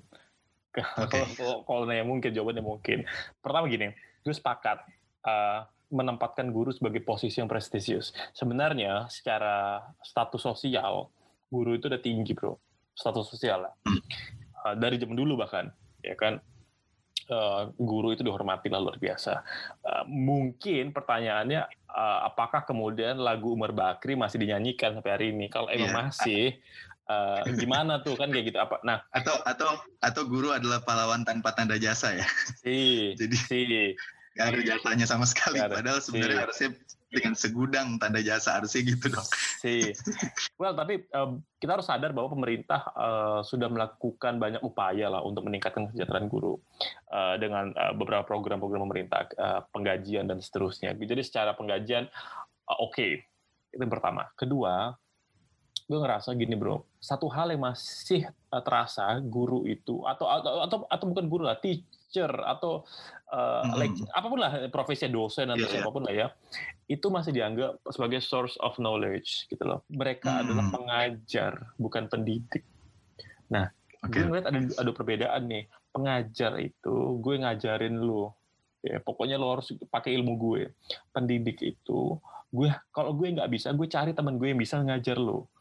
[0.73, 1.23] Okay.
[1.39, 3.05] kalau, kalau mungkin jawabannya mungkin.
[3.41, 4.85] Pertama gini, gue sepakat
[5.25, 8.11] uh, menempatkan guru sebagai posisi yang prestisius.
[8.33, 11.13] Sebenarnya secara status sosial
[11.53, 12.57] guru itu udah tinggi bro,
[12.97, 13.73] status sosial lah.
[14.65, 15.69] Uh, dari zaman dulu bahkan,
[16.01, 16.41] ya kan
[17.29, 19.45] uh, guru itu dihormati lah luar biasa.
[19.85, 21.61] Uh, mungkin pertanyaannya
[21.93, 25.47] uh, apakah kemudian lagu Umar Bakri masih dinyanyikan sampai hari ini?
[25.47, 25.99] Kalau emang yeah.
[26.09, 26.43] masih,
[27.07, 28.81] uh, gimana tuh kan kayak gitu apa?
[28.81, 32.27] Nah atau atau atau guru adalah pahlawan tanpa tanda jasa ya?
[32.59, 32.77] Si,
[33.19, 33.59] jadi si
[34.33, 35.61] nggak ada jasanya sama sekali.
[35.61, 36.43] Gak Padahal sebenarnya si.
[36.43, 36.69] harusnya
[37.13, 39.27] dengan segudang tanda jasa harusnya gitu dong.
[39.61, 39.93] Si.
[40.57, 45.45] Well, tapi um, kita harus sadar bahwa pemerintah uh, sudah melakukan banyak upaya lah untuk
[45.45, 46.57] meningkatkan kesejahteraan guru
[47.13, 50.97] uh, dengan uh, beberapa program-program pemerintah, uh, penggajian dan seterusnya.
[50.97, 52.09] Jadi secara penggajian
[52.65, 53.21] uh, oke, okay.
[53.69, 54.25] itu yang pertama.
[54.33, 54.97] Kedua,
[55.93, 61.05] gue ngerasa gini bro, satu hal yang masih terasa guru itu atau atau atau, atau
[61.05, 62.81] bukan guru lah, teacher atau
[63.29, 63.77] uh, hmm.
[63.77, 65.73] lecture, apa pun lah profesi dosen atau yeah, iya.
[65.77, 66.27] siapa pun lah ya,
[66.89, 69.85] itu masih dianggap sebagai source of knowledge gitu loh.
[69.93, 70.41] Mereka hmm.
[70.41, 72.65] adalah pengajar, bukan pendidik.
[73.53, 73.69] Nah,
[74.01, 74.25] okay.
[74.25, 75.69] gue ngeliat ada ada perbedaan nih.
[75.93, 78.33] Pengajar itu gue ngajarin lu,
[78.81, 80.73] ya pokoknya lo harus pakai ilmu gue.
[81.13, 82.17] Pendidik itu
[82.49, 85.53] gue kalau gue nggak bisa, gue cari teman gue yang bisa ngajar lo.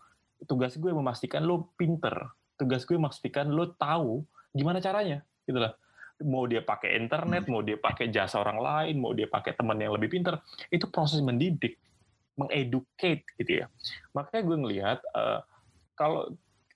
[0.45, 2.15] Tugas gue memastikan lo pinter.
[2.59, 5.73] Tugas gue memastikan lo tahu gimana caranya, gitu lah
[6.25, 9.93] mau dia pakai internet, mau dia pakai jasa orang lain, mau dia pakai teman yang
[9.95, 11.77] lebih pintar, itu proses mendidik,
[12.39, 13.67] mengeducate gitu ya.
[14.17, 15.41] Makanya gue ngelihat uh,
[15.99, 16.33] kalau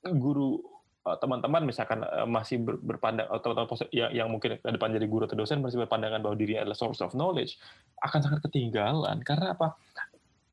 [0.07, 0.61] guru
[1.07, 5.07] uh, teman-teman misalkan uh, masih ber, berpandang atau teman-teman yang, yang mungkin ke depan jadi
[5.09, 7.57] guru atau dosen masih berpandangan bahwa dirinya adalah source of knowledge
[8.03, 9.75] akan sangat ketinggalan karena apa?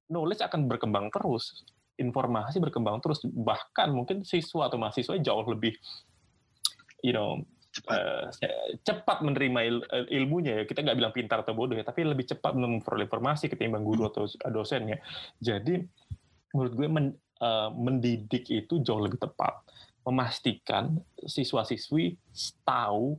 [0.07, 1.65] Knowledge akan berkembang terus,
[1.97, 5.77] informasi berkembang terus bahkan mungkin siswa atau mahasiswa jauh lebih
[7.05, 7.41] you know
[7.73, 8.25] cepat, uh,
[8.85, 10.63] cepat menerima il, eh, ilmunya ya.
[10.69, 14.29] Kita nggak bilang pintar atau bodoh ya tapi lebih cepat memperoleh informasi ketimbang guru atau
[14.53, 15.01] dosennya
[15.41, 15.81] jadi
[16.53, 17.07] menurut gue men,
[17.41, 19.57] uh, mendidik itu jauh lebih tepat.
[20.03, 22.19] Memastikan siswa-siswi
[22.67, 23.15] tahu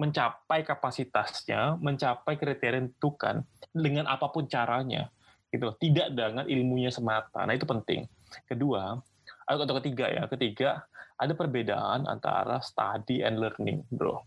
[0.00, 3.44] mencapai kapasitasnya mencapai kriteria tentukan
[3.76, 5.12] dengan apa pun caranya
[5.50, 8.06] gitu tidak dengan ilmunya semata nah itu penting
[8.46, 9.02] kedua
[9.46, 10.86] atau ketiga ya ketiga
[11.20, 14.24] ada perbedaan antara study and learning, bro.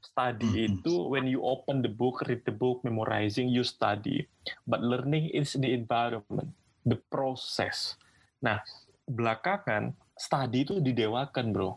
[0.00, 0.68] Study mm -hmm.
[0.80, 4.24] itu when you open the book, read the book, memorizing, you study.
[4.64, 6.56] But learning is the environment,
[6.88, 8.00] the process.
[8.40, 8.64] Nah,
[9.04, 11.76] belakangan study itu didewakan, bro.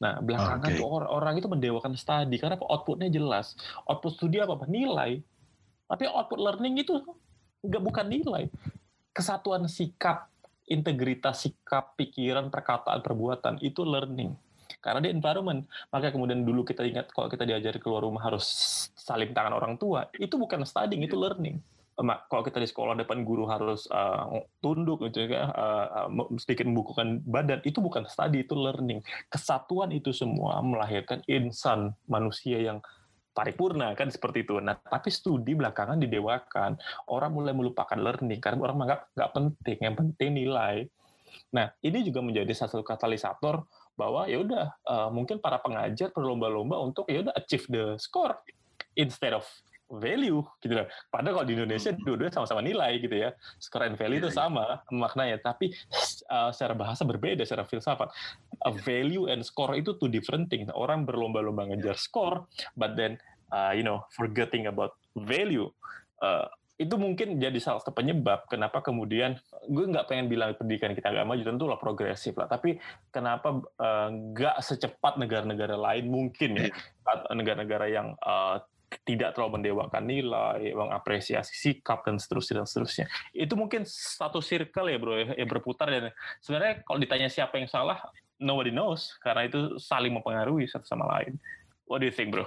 [0.00, 0.78] Nah, belakangan okay.
[0.80, 3.58] tuh orang, orang itu mendewakan study karena outputnya jelas.
[3.84, 4.64] Output studi apa?
[4.70, 5.20] Nilai.
[5.90, 7.02] Tapi output learning itu
[7.64, 8.44] nggak bukan nilai.
[9.10, 10.30] Kesatuan sikap
[10.70, 14.38] integritas sikap, pikiran, perkataan, perbuatan itu learning.
[14.78, 18.46] Karena di environment, maka kemudian dulu kita ingat kalau kita diajari keluar rumah harus
[18.94, 21.58] saling tangan orang tua, itu bukan studying, itu learning.
[22.00, 26.08] Kalau kita di sekolah depan guru harus uh, tunduk gitu ya, uh,
[26.40, 29.04] sedikit membukukan badan, itu bukan study, itu learning.
[29.28, 32.80] Kesatuan itu semua melahirkan insan manusia yang
[33.30, 34.58] paripurna kan seperti itu.
[34.58, 36.76] Nah, tapi studi belakangan didewakan,
[37.10, 40.76] orang mulai melupakan learning karena orang menganggap nggak penting, yang penting nilai.
[41.54, 43.62] Nah, ini juga menjadi satu katalisator
[43.94, 48.32] bahwa ya udah uh, mungkin para pengajar berlomba-lomba untuk ya udah achieve the score
[48.96, 49.44] instead of
[49.90, 50.86] value gitu loh.
[51.10, 52.06] Padahal kalau di Indonesia hmm.
[52.06, 53.34] dua-duanya sama-sama nilai gitu ya.
[53.58, 54.40] Score and value itu iya, iya.
[54.46, 55.74] sama maknanya, tapi
[56.30, 58.08] uh, secara bahasa berbeda, secara filsafat.
[58.62, 60.70] A value and score itu two different things.
[60.70, 62.46] Orang berlomba-lomba ngejar score,
[62.78, 63.18] but then
[63.50, 65.66] uh, you know forgetting about value.
[66.22, 66.46] Uh,
[66.80, 69.36] itu mungkin jadi salah satu penyebab kenapa kemudian
[69.68, 72.80] gue nggak pengen bilang pendidikan kita agak maju tentu lah progresif lah tapi
[73.12, 73.60] kenapa
[74.08, 77.36] nggak uh, secepat negara-negara lain mungkin ya iya.
[77.36, 78.64] negara-negara yang uh,
[79.06, 83.06] tidak terlalu mendewakan nilai, mengapresiasi sikap dan seterusnya dan seterusnya.
[83.30, 86.10] Itu mungkin satu circle ya bro yang berputar dan
[86.42, 88.02] sebenarnya kalau ditanya siapa yang salah,
[88.42, 91.38] nobody knows karena itu saling mempengaruhi satu sama lain.
[91.86, 92.46] What do you think bro?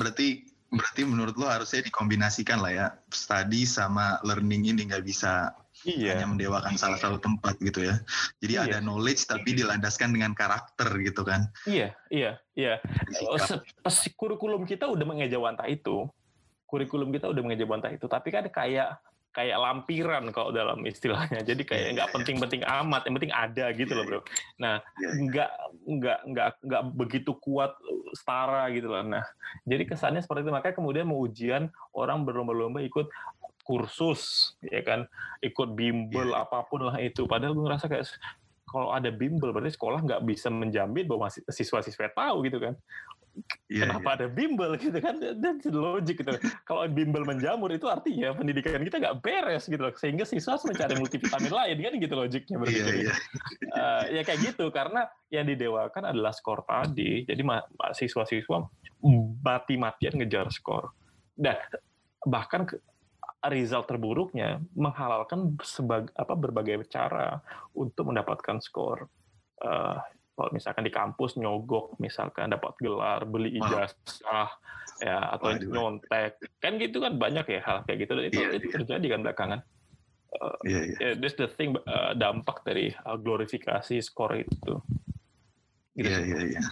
[0.00, 5.52] Berarti berarti menurut lo harusnya dikombinasikan lah ya study sama learning ini nggak bisa
[5.86, 6.14] iya.
[6.14, 7.98] hanya mendewakan salah satu tempat gitu ya.
[8.38, 8.64] Jadi iya.
[8.68, 11.48] ada knowledge tapi dilandaskan dengan karakter gitu kan.
[11.66, 12.78] Iya, iya, iya.
[13.82, 16.06] Pas kurikulum kita udah mengejawantah itu.
[16.68, 18.96] Kurikulum kita udah mengejawantah itu, tapi kan kayak
[19.32, 21.40] kayak lampiran kalau dalam istilahnya.
[21.40, 24.20] Jadi kayak iya, nggak yeah, penting-penting amat, yang penting ada gitu loh, Bro.
[24.60, 25.50] Nah, nggak
[25.88, 27.72] nggak nggak nggak begitu kuat
[28.12, 29.00] setara gitu loh.
[29.00, 29.24] Nah,
[29.64, 30.52] jadi kesannya seperti itu.
[30.52, 33.08] Makanya kemudian mau ujian orang berlomba-lomba ikut
[33.62, 35.06] kursus ya kan
[35.38, 36.42] ikut bimbel yeah.
[36.42, 38.06] apa pun lah itu padahal gue ngerasa kayak
[38.66, 42.74] kalau ada bimbel berarti sekolah nggak bisa menjamin bahwa siswa-siswa tahu gitu kan
[43.72, 44.16] Yeah, Kenapa yeah.
[44.20, 45.16] ada bimbel gitu kan?
[45.16, 46.36] Dan logik gitu.
[46.68, 49.94] Kalau bimbel menjamur itu artinya pendidikan kita nggak beres gitu loh.
[49.96, 52.84] Sehingga siswa harus mencari multivitamin lain kan gitu logiknya berpikir.
[52.84, 53.16] Yeah, yeah.
[53.72, 57.24] uh, ya kayak gitu karena yang didewakan adalah skor tadi.
[57.24, 57.40] Jadi
[57.96, 58.68] siswa-siswa
[59.40, 60.92] mati-matian ngejar skor.
[61.32, 61.56] Dan
[62.28, 62.68] bahkan
[63.50, 67.42] result terburuknya menghalalkan sebag, apa berbagai cara
[67.74, 69.10] untuk mendapatkan skor.
[69.58, 69.98] Uh,
[70.32, 74.48] kalau misalkan di kampus nyogok misalkan dapat gelar beli ijazah
[75.02, 75.70] ya atau Waduh.
[75.70, 78.74] nyontek kan gitu kan banyak ya hal kayak gitu itu yeah, itu yeah.
[78.80, 79.60] terjadi kan belakangan
[80.40, 80.98] uh, yeah, yeah.
[80.98, 84.80] yeah, that's the thing uh, dampak dari uh, glorifikasi skor itu
[85.98, 86.62] gitu iya iya iya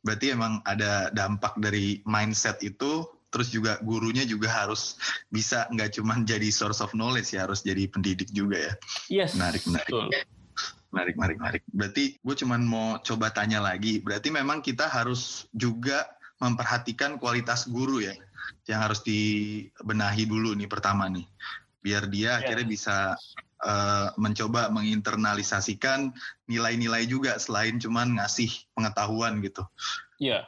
[0.00, 4.98] berarti emang ada dampak dari mindset itu terus juga gurunya juga harus
[5.30, 8.74] bisa nggak cuma jadi source of knowledge ya harus jadi pendidik juga ya
[9.08, 10.10] yes menarik menarik Betul
[10.90, 11.62] menarik, menarik, menarik.
[11.70, 14.02] Berarti gue cuman mau coba tanya lagi.
[14.02, 16.06] Berarti memang kita harus juga
[16.42, 18.14] memperhatikan kualitas guru ya,
[18.66, 21.26] yang harus dibenahi dulu nih pertama nih,
[21.84, 22.38] biar dia yeah.
[22.42, 22.96] akhirnya bisa
[23.62, 26.10] uh, mencoba menginternalisasikan
[26.48, 29.62] nilai-nilai juga selain cuman ngasih pengetahuan gitu.
[30.18, 30.42] Iya.
[30.42, 30.44] Yeah.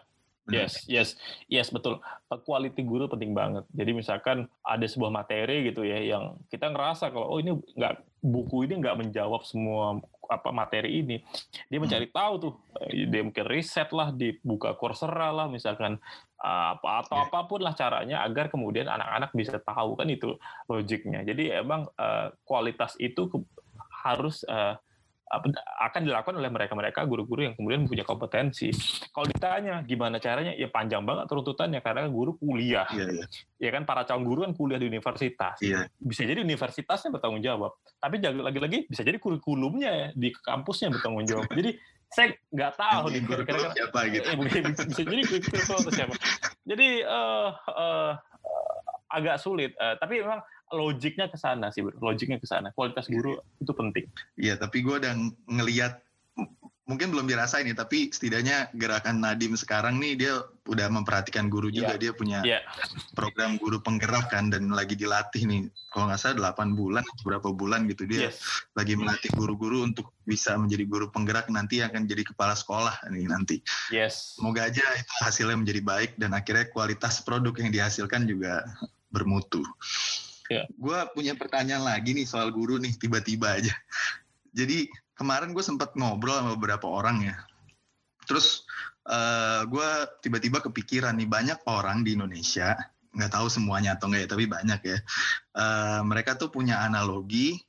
[0.50, 1.14] Yes, yes,
[1.46, 2.02] yes, betul.
[2.26, 3.62] Quality guru penting banget.
[3.70, 8.66] Jadi misalkan ada sebuah materi gitu ya, yang kita ngerasa kalau oh ini nggak buku
[8.66, 11.20] ini nggak menjawab semua apa materi ini
[11.68, 11.84] dia hmm.
[11.84, 12.52] mencari tahu tuh
[12.86, 16.00] eh, dia mungkin riset lah dibuka Coursera lah misalkan
[16.40, 17.26] apa atau yeah.
[17.28, 22.32] apa pun lah caranya agar kemudian anak-anak bisa tahu kan itu logiknya jadi emang uh,
[22.46, 23.28] kualitas itu
[24.02, 24.78] harus uh,
[25.32, 28.68] akan dilakukan oleh mereka-mereka guru-guru yang kemudian punya kompetensi.
[29.08, 32.84] Kalau ditanya gimana caranya, ya panjang banget runtutannya karena guru kuliah.
[32.92, 33.24] Iya, iya.
[33.56, 35.56] Ya kan para calon guru kan kuliah di universitas.
[35.64, 35.88] Iya.
[35.96, 41.48] Bisa jadi universitasnya bertanggung jawab, tapi lagi-lagi bisa jadi kurikulumnya ya, di kampusnya bertanggung jawab.
[41.48, 41.80] Jadi
[42.12, 44.26] saya nggak tahu nih kira-kira siapa gitu.
[44.28, 44.36] Eh,
[44.92, 46.14] bisa jadi kurikulum siapa.
[46.68, 48.12] Jadi uh, uh,
[49.08, 51.94] agak sulit, uh, tapi memang logiknya ke sana sih, bro.
[52.00, 52.72] Logiknya ke sana.
[52.72, 54.08] Kualitas guru itu penting.
[54.40, 55.14] Iya, tapi gue udah
[55.46, 56.00] ngeliat
[56.82, 60.34] mungkin belum dirasain nih, tapi setidaknya gerakan Nadim sekarang nih dia
[60.66, 61.94] udah memperhatikan guru juga.
[61.94, 62.10] Yeah.
[62.10, 62.62] Dia punya yeah.
[63.14, 65.60] program guru penggerak kan dan lagi dilatih nih.
[65.94, 68.42] Kalau nggak salah 8 bulan, berapa bulan gitu dia yes.
[68.74, 73.62] lagi melatih guru-guru untuk bisa menjadi guru penggerak nanti akan jadi kepala sekolah nih nanti.
[73.94, 74.36] Yes.
[74.36, 78.66] Semoga aja itu hasilnya menjadi baik dan akhirnya kualitas produk yang dihasilkan juga
[79.12, 79.62] bermutu.
[80.52, 80.64] Yeah.
[80.76, 83.72] Gue punya pertanyaan lagi nih soal guru nih tiba-tiba aja.
[84.58, 84.84] Jadi
[85.16, 87.36] kemarin gue sempat ngobrol sama beberapa orang ya.
[88.28, 88.68] Terus
[89.08, 89.88] uh, eh, gue
[90.20, 92.76] tiba-tiba kepikiran nih banyak orang di Indonesia
[93.12, 94.98] nggak tahu semuanya atau enggak ya tapi banyak ya.
[95.56, 97.60] Uh, mereka tuh punya analogi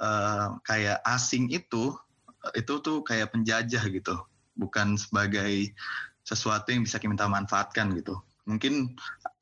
[0.00, 1.92] uh, kayak asing itu
[2.52, 4.20] itu tuh kayak penjajah gitu,
[4.52, 5.72] bukan sebagai
[6.20, 8.20] sesuatu yang bisa kita manfaatkan gitu.
[8.44, 8.92] Mungkin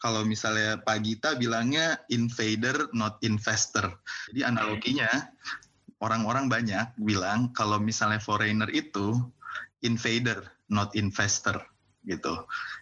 [0.03, 4.03] kalau misalnya Pak Gita bilangnya invader not investor.
[4.35, 5.07] Jadi analoginya
[6.03, 9.15] orang-orang banyak bilang kalau misalnya foreigner itu
[9.87, 11.62] invader not investor
[12.03, 12.35] gitu.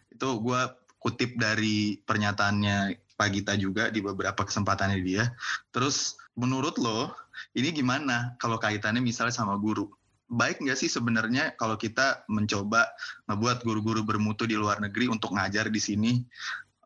[0.08, 0.60] Itu gue
[0.96, 5.28] kutip dari pernyataannya Pak Gita juga di beberapa kesempatannya dia.
[5.76, 7.12] Terus menurut lo
[7.52, 9.92] ini gimana kalau kaitannya misalnya sama guru?
[10.30, 12.88] Baik nggak sih sebenarnya kalau kita mencoba
[13.28, 16.12] membuat guru-guru bermutu di luar negeri untuk ngajar di sini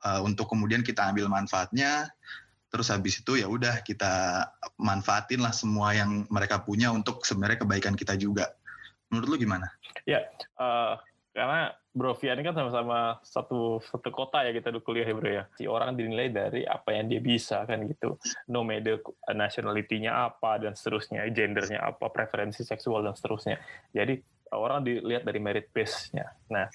[0.05, 2.13] uh, untuk kemudian kita ambil manfaatnya
[2.69, 4.45] terus habis itu ya udah kita
[4.83, 8.51] manfaatin lah semua yang mereka punya untuk sebenarnya kebaikan kita juga
[9.09, 9.71] menurut lu gimana?
[10.05, 10.27] Ya
[10.59, 10.99] uh,
[11.35, 15.45] karena Bro Fian kan sama-sama satu satu kota ya kita kuliah ya Bro ya.
[15.55, 18.19] Si orang dinilai dari apa yang dia bisa kan gitu.
[18.51, 18.99] No matter
[19.31, 23.63] nationality-nya apa dan seterusnya, gendernya apa, preferensi seksual dan seterusnya.
[23.95, 24.19] Jadi
[24.51, 26.35] orang dilihat dari merit base-nya.
[26.51, 26.67] Nah,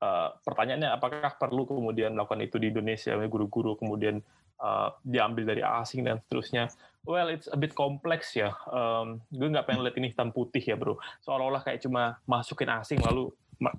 [0.00, 3.12] Uh, pertanyaannya apakah perlu kemudian melakukan itu di Indonesia?
[3.28, 4.24] Guru-guru kemudian
[4.56, 6.72] uh, diambil dari asing dan seterusnya.
[7.04, 8.56] Well it's a bit kompleks ya.
[8.68, 10.96] Um, gue nggak pengen lihat ini hitam putih ya bro.
[11.24, 13.32] Seolah-olah kayak cuma masukin asing lalu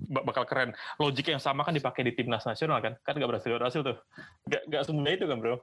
[0.06, 0.70] bakal keren.
[1.02, 2.94] Logik yang sama kan dipakai di timnas nasional kan?
[3.02, 3.98] Kan nggak berhasil berhasil tuh.
[4.46, 5.56] Nggak nggak semudah itu kan bro?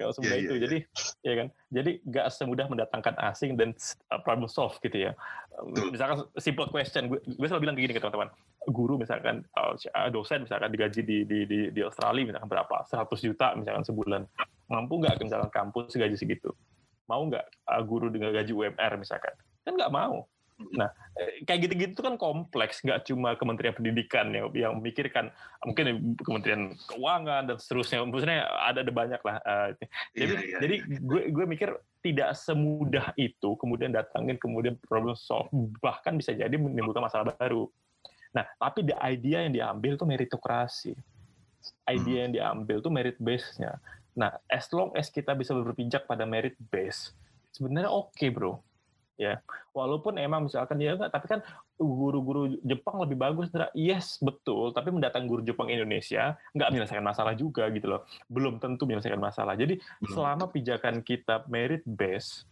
[0.00, 0.52] Nggak semudah yeah, itu.
[0.52, 1.24] yeah, jadi yeah.
[1.28, 1.48] ya kan?
[1.68, 3.76] Jadi nggak semudah mendatangkan asing dan
[4.12, 5.12] uh, problem solve gitu ya
[5.94, 8.30] misalkan simple question gue, gue selalu bilang begini ke teman-teman.
[8.68, 9.74] Guru misalkan uh,
[10.10, 12.82] dosen misalkan digaji di, di di di Australia misalkan berapa?
[12.90, 14.22] 100 juta misalkan sebulan.
[14.66, 16.50] Mampu nggak misalkan kampus gaji segitu?
[17.06, 19.34] Mau nggak uh, guru dengan gaji UMR misalkan?
[19.62, 20.86] Kan nggak mau nah
[21.18, 25.34] eh, kayak gitu-gitu kan kompleks nggak cuma Kementerian Pendidikan yang yang memikirkan
[25.66, 29.68] mungkin Kementerian Keuangan dan seterusnya maksudnya ada ada banyak lah uh,
[30.14, 30.98] jadi yeah, yeah, jadi iya.
[31.02, 31.74] gue gue mikir
[32.06, 35.50] tidak semudah itu kemudian datangin kemudian problem solve
[35.82, 37.66] bahkan bisa jadi menimbulkan masalah baru
[38.34, 40.92] Nah, tapi the idea yang diambil itu meritokrasi.
[41.86, 42.22] Idea Hmm.
[42.28, 43.78] yang diambil itu merit base-nya.
[44.18, 47.14] Nah, as long as kita bisa berpijak pada merit base,
[47.54, 48.58] sebenarnya oke, bro.
[49.14, 49.38] Ya,
[49.70, 51.40] walaupun emang misalkan ya enggak, tapi kan
[51.78, 53.70] guru-guru Jepang lebih bagus, Dra.
[53.70, 54.74] yes betul.
[54.74, 58.02] Tapi mendatang guru Jepang Indonesia nggak menyelesaikan masalah juga gitu loh.
[58.26, 59.54] Belum tentu menyelesaikan masalah.
[59.54, 60.18] Jadi Belum.
[60.18, 62.42] selama pijakan kita merit base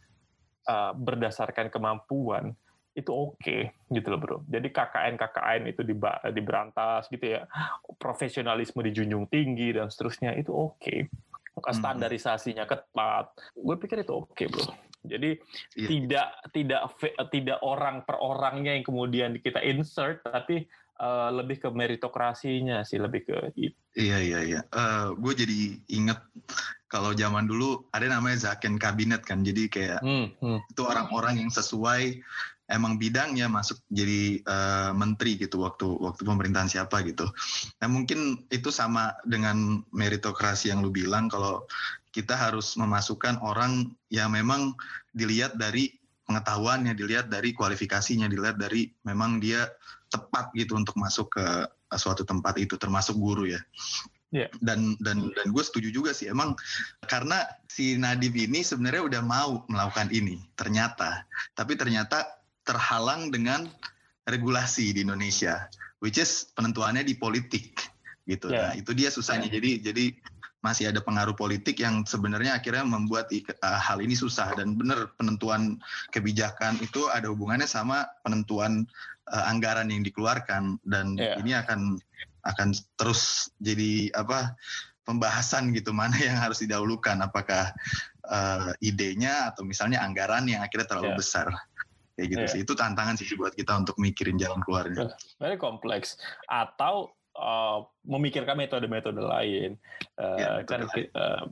[0.70, 2.54] uh, berdasarkan kemampuan
[2.92, 4.38] itu oke gitu loh bro.
[4.46, 7.48] Jadi KKN KKN itu diba- diberantas gitu ya,
[7.96, 11.08] profesionalisme dijunjung tinggi dan seterusnya itu oke.
[11.52, 11.72] Hmm.
[11.72, 14.91] Standarisasinya ketat, gue pikir itu oke bro.
[15.02, 15.38] Jadi
[15.78, 15.88] Iya.
[15.90, 20.66] tidak tidak fe- tidak orang per orangnya yang kemudian kita insert, tapi
[21.02, 23.78] uh, lebih ke meritokrasinya sih, lebih ke itu.
[23.92, 24.60] Iya iya iya.
[25.12, 25.58] gue jadi
[25.92, 26.16] inget
[26.88, 29.44] kalau zaman dulu ada namanya Zaken Kabinet kan.
[29.44, 30.60] Jadi kayak Hmm, hmm.
[30.70, 32.20] itu orang-orang yang sesuai
[32.72, 37.28] emang bidangnya masuk jadi eh, menteri gitu waktu waktu pemerintahan siapa gitu.
[37.84, 41.68] Nah mungkin itu sama dengan meritokrasi yang lu bilang kalau
[42.12, 44.76] kita harus memasukkan orang yang memang
[45.16, 45.96] dilihat dari
[46.28, 49.66] pengetahuannya, dilihat dari kualifikasinya, dilihat dari memang dia
[50.12, 53.60] tepat gitu untuk masuk ke eh, suatu tempat itu termasuk guru ya.
[54.32, 54.48] Iya.
[54.64, 56.56] Dan dan dan gue setuju juga sih emang
[57.04, 62.24] karena si Nadiem ini sebenarnya udah mau melakukan ini ternyata, tapi ternyata
[62.64, 63.68] terhalang dengan
[64.24, 65.68] regulasi di Indonesia,
[66.00, 67.76] which is penentuannya di politik
[68.24, 68.48] gitu.
[68.48, 68.70] Ya.
[68.70, 69.52] Nah itu dia susahnya.
[69.52, 70.04] Jadi jadi
[70.62, 74.54] masih ada pengaruh politik yang sebenarnya akhirnya membuat uh, hal ini susah.
[74.54, 75.82] Dan benar penentuan
[76.14, 78.86] kebijakan itu ada hubungannya sama penentuan
[79.34, 80.78] uh, anggaran yang dikeluarkan.
[80.86, 81.34] Dan Ya.
[81.42, 81.98] ini akan
[82.46, 84.54] akan terus jadi apa
[85.02, 87.18] pembahasan gitu mana yang harus didahulukan.
[87.18, 87.74] Apakah
[88.30, 91.18] uh, idenya atau misalnya anggaran yang akhirnya terlalu Ya.
[91.18, 91.46] besar.
[92.14, 92.50] Kayak gitu Ya.
[92.54, 92.60] sih.
[92.62, 95.10] Itu tantangan sih buat kita untuk mikirin jalan keluarnya.
[95.42, 99.78] Very kompleks atau uh, memikirkan metode-metode lain
[100.20, 101.08] Uh, Ya, kan lain.
[101.16, 101.42] uh,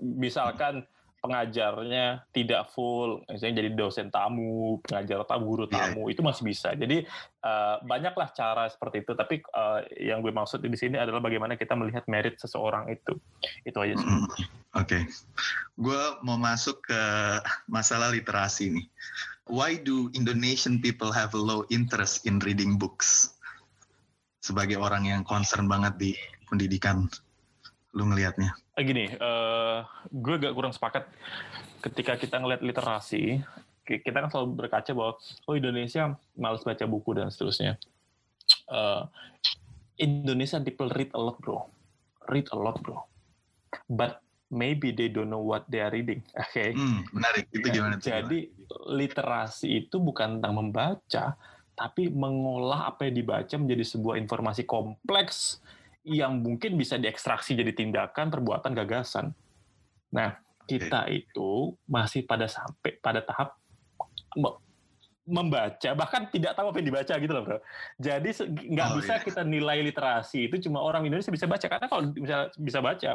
[0.00, 0.84] misalkan
[1.20, 5.92] pengajarnya tidak full misalnya jadi dosen tamu pengajar tamu guru Iya.
[5.92, 7.04] tamu itu masih bisa jadi
[7.44, 11.76] uh, banyaklah cara seperti itu tapi uh, yang gue maksud di sini adalah bagaimana kita
[11.76, 13.20] melihat merit seseorang itu
[13.68, 14.26] itu aja sih Mm,
[14.70, 15.02] Oke,
[15.76, 17.02] gue mau masuk ke
[17.66, 18.86] masalah literasi nih.
[19.50, 23.34] Why do Indonesian people have a low interest in reading books?
[24.40, 26.10] Sebagai orang yang concern banget di
[26.48, 27.04] pendidikan,
[27.92, 28.56] lu ngelihatnya?
[28.74, 31.04] Eh, gini, eh, gue gak kurang sepakat
[31.84, 33.44] ketika kita ngeliat literasi,
[33.84, 37.76] ki- kita kan selalu berkaca bahwa oh Indonesia males baca buku dan seterusnya.
[38.72, 39.02] Eh,
[40.00, 41.68] Indonesian people read a lot, bro.
[42.32, 43.04] Read a lot, bro.
[43.84, 46.24] But maybe they don't know what they are reading.
[46.48, 46.72] Oke.
[46.72, 47.52] Hmm, menarik.
[47.52, 48.00] Itu gimana?
[48.00, 48.08] tuh?
[48.08, 48.48] Jadi
[48.88, 51.36] literasi itu bukan tentang membaca,
[51.80, 55.64] tapi mengolah apa yang dibaca menjadi sebuah informasi kompleks
[56.04, 59.32] yang mungkin bisa diekstraksi jadi tindakan, perbuatan, gagasan.
[60.12, 60.36] Nah,
[60.68, 63.56] kita itu masih pada sampai pada tahap
[64.36, 64.60] me-
[65.24, 67.58] membaca, bahkan tidak tahu apa yang dibaca gitu loh, bro.
[67.96, 68.28] Jadi
[68.76, 69.24] nggak Oh, bisa iya.
[69.24, 73.10] kita nilai literasi itu cuma orang Indonesia bisa baca karena kalau bisa bisa baca,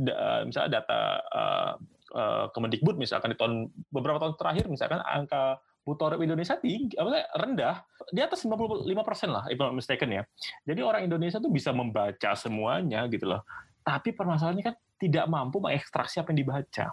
[0.00, 1.72] da- misalnya data uh,
[2.16, 7.24] uh, Kemendikbud misalkan di tahun beberapa tahun terakhir misalkan angka buta huruf Indonesia tinggi apa
[7.32, 7.80] rendah.
[8.12, 10.22] Di atas 55 persen lah if not mistaken ya.
[10.68, 13.40] Jadi orang Indonesia tuh bisa membaca semuanya gitu loh.
[13.80, 16.92] Tapi permasalahannya kan tidak mampu mengekstraksi apa yang dibaca.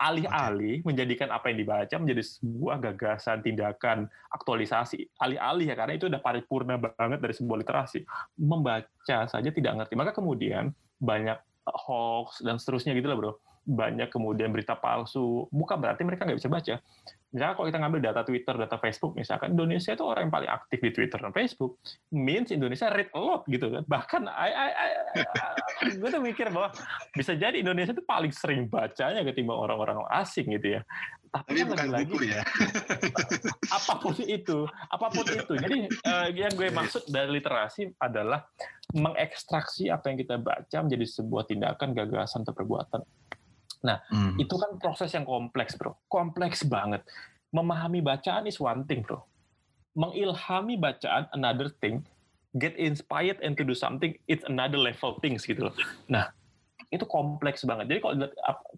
[0.00, 5.10] Alih-alih menjadikan apa yang dibaca menjadi sebuah gagasan tindakan aktualisasi.
[5.18, 8.06] Alih-alih ya karena itu udah paripurna banget dari sebuah literasi.
[8.38, 9.94] Membaca saja tidak ngerti.
[9.98, 11.36] Maka kemudian banyak
[11.68, 13.32] hoax dan seterusnya gitu lah bro.
[13.68, 15.44] Banyak kemudian berita palsu.
[15.52, 16.74] Bukan berarti mereka nggak bisa baca
[17.30, 20.78] misalnya kalau kita ngambil data Twitter data Facebook misalkan Indonesia itu orang yang paling aktif
[20.82, 21.78] di Twitter dan Facebook
[22.10, 24.88] means Indonesia read a lot gitu kan bahkan I, I, I,
[25.22, 26.74] I- gue tuh mikir bahwa
[27.14, 30.82] bisa jadi Indonesia itu paling sering bacanya ketimbang orang-orang asing gitu ya
[31.30, 32.42] tapi, Tapi kan bukan lagi-lagi buku ya.
[33.78, 35.52] apa pun itu, apa pun itu.
[35.62, 38.50] Jadi eh, yang gue maksud dari literasi adalah
[38.90, 43.06] mengekstraksi apa yang kita baca menjadi sebuah tindakan, gagasan, atau perbuatan.
[43.82, 44.36] Hmm.
[44.36, 45.96] Itu kan proses yang kompleks, bro.
[46.06, 47.00] Kompleks banget.
[47.50, 49.24] Memahami bacaan is one thing, bro.
[49.92, 52.04] Mengilhami bacaan another thing.
[52.52, 55.74] Get inspired and to do something, it's another level things gitu loh.
[56.06, 56.34] Nah,
[56.90, 57.86] itu kompleks banget.
[57.86, 58.14] Jadi kalau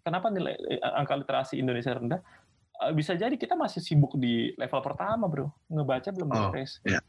[0.01, 2.21] kenapa nilai eh, angka literasi Indonesia rendah?
[2.79, 5.49] Eh, Bisa jadi kita masih sibuk di level pertama, bro.
[5.67, 6.85] Ngebaca belum Oh, beres.
[6.85, 7.01] iya.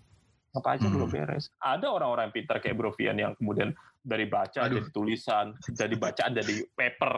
[0.56, 0.94] Ngebaca Hmm.
[0.96, 1.52] belum beres.
[1.60, 4.84] Ada orang-orang pintar kayak Bro Vian yang kemudian dari baca Aduh.
[4.84, 7.14] jadi tulisan, jadi bacaan jadi paper.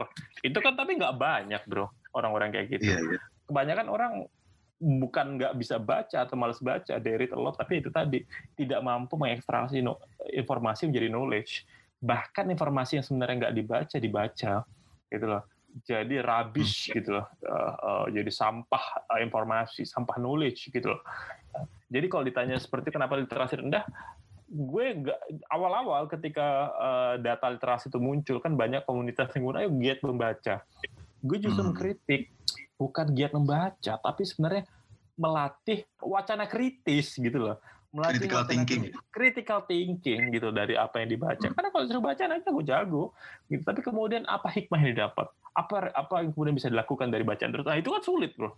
[0.45, 1.89] Itu kan tapi nggak banyak, bro.
[2.13, 3.19] Orang-orang kayak gitu Iya, iya.
[3.49, 4.13] kebanyakan orang
[4.79, 8.21] bukan nggak bisa baca atau malas baca, they read a lot, tapi itu tadi
[8.53, 9.97] tidak mampu mengekstraksi no,
[10.29, 11.65] informasi menjadi knowledge.
[12.05, 14.53] Bahkan informasi yang sebenarnya nggak dibaca dibaca,
[15.09, 15.43] gitu loh.
[15.83, 16.93] Jadi rubbish hmm.
[16.95, 21.03] gitu loh, uh, uh, jadi sampah uh, informasi, sampah knowledge gitu loh.
[21.91, 23.83] Jadi kalau ditanya seperti kenapa literasi rendah,
[24.45, 25.19] gue gak,
[25.49, 30.61] awal-awal ketika uh, data literasi itu muncul kan banyak komunitas yang ayo giat membaca.
[31.25, 31.73] Gue justru hmm.
[31.73, 32.29] mengkritik
[32.77, 34.63] bukan giat membaca, tapi sebenarnya
[35.17, 37.57] melatih wacana kritis gitu loh.
[37.95, 38.81] Melatih critical thinking.
[39.09, 41.47] Critical thinking gitu dari apa yang dibaca.
[41.47, 41.55] Hmm.
[41.55, 43.03] Karena kalau suruh baca nanti aku jago
[43.47, 43.63] gitu.
[43.63, 45.27] Tapi kemudian apa hikmah yang didapat?
[45.55, 47.65] Apa apa yang kemudian bisa dilakukan dari bacaan terus?
[47.65, 48.51] Nah, itu kan sulit, Bro.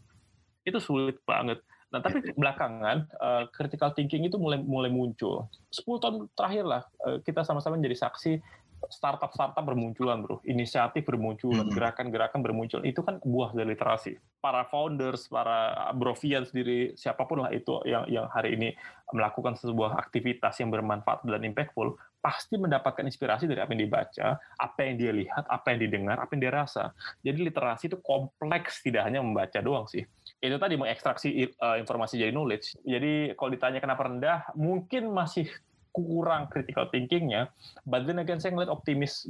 [0.66, 1.62] Itu sulit banget.
[1.88, 5.48] Nah, tapi belakangan uh, critical thinking itu mulai mulai muncul.
[5.72, 8.44] 10 tahun terakhir lah uh, kita sama-sama menjadi saksi
[8.88, 11.74] startup-startup bermunculan bro, inisiatif bermunculan, hmm.
[11.74, 12.86] gerakan-gerakan bermuncul.
[12.86, 14.16] Itu kan buah dari literasi.
[14.38, 18.78] Para founders, para brovian sendiri, siapa pun lah itu yang yang hari ini
[19.12, 24.80] melakukan sebuah aktivitas yang bermanfaat dan impactful, pasti mendapatkan inspirasi dari apa yang dibaca, apa
[24.84, 26.92] yang dia lihat, apa yang didengar, apa yang dia rasa.
[27.22, 30.04] Jadi literasi itu kompleks, tidak hanya membaca doang sih.
[30.42, 32.78] Itu tadi mengekstraksi uh, informasi jadi knowledge.
[32.84, 35.48] Jadi kalau ditanya kenapa rendah, mungkin masih
[35.96, 37.50] kurang critical thinkingnya,
[37.88, 39.26] but then again saya ngeliat optimis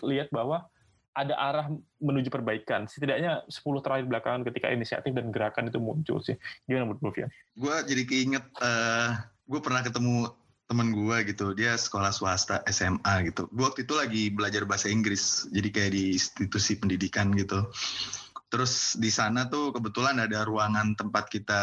[0.00, 0.64] lihat bahwa
[1.16, 1.66] ada arah
[1.96, 2.84] menuju perbaikan.
[2.84, 6.36] Setidaknya 10 terakhir belakangan ketika inisiatif dan gerakan itu muncul sih.
[6.68, 7.32] Gimana menurut?
[7.56, 9.16] Gue jadi keinget, uh,
[9.48, 10.28] gue pernah ketemu
[10.66, 13.46] temen gue gitu, dia sekolah swasta SMA gitu.
[13.54, 17.70] Gue waktu itu lagi belajar bahasa Inggris, jadi kayak di institusi pendidikan gitu.
[18.46, 21.62] Terus di sana tuh kebetulan ada ruangan tempat kita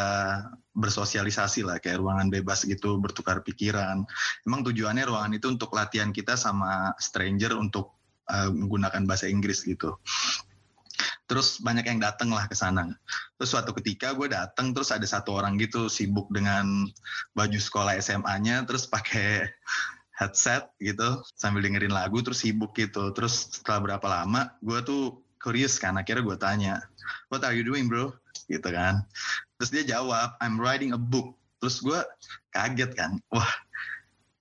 [0.75, 4.03] bersosialisasi lah, kayak ruangan bebas gitu, bertukar pikiran.
[4.43, 7.95] Emang tujuannya ruangan itu untuk latihan kita sama stranger untuk
[8.27, 9.95] uh, menggunakan bahasa Inggris gitu.
[11.24, 12.91] Terus banyak yang datang lah ke sana.
[13.39, 16.88] Terus suatu ketika gue datang, terus ada satu orang gitu sibuk dengan
[17.32, 19.47] baju sekolah SMA-nya, terus pakai
[20.19, 23.11] headset gitu sambil dengerin lagu terus sibuk gitu.
[23.15, 26.74] Terus setelah berapa lama, gue tuh curious kan akhirnya gue tanya
[27.28, 28.15] what are you doing bro
[28.47, 29.03] gitu kan
[29.59, 31.99] terus dia jawab I'm writing a book terus gue
[32.55, 33.51] kaget kan wah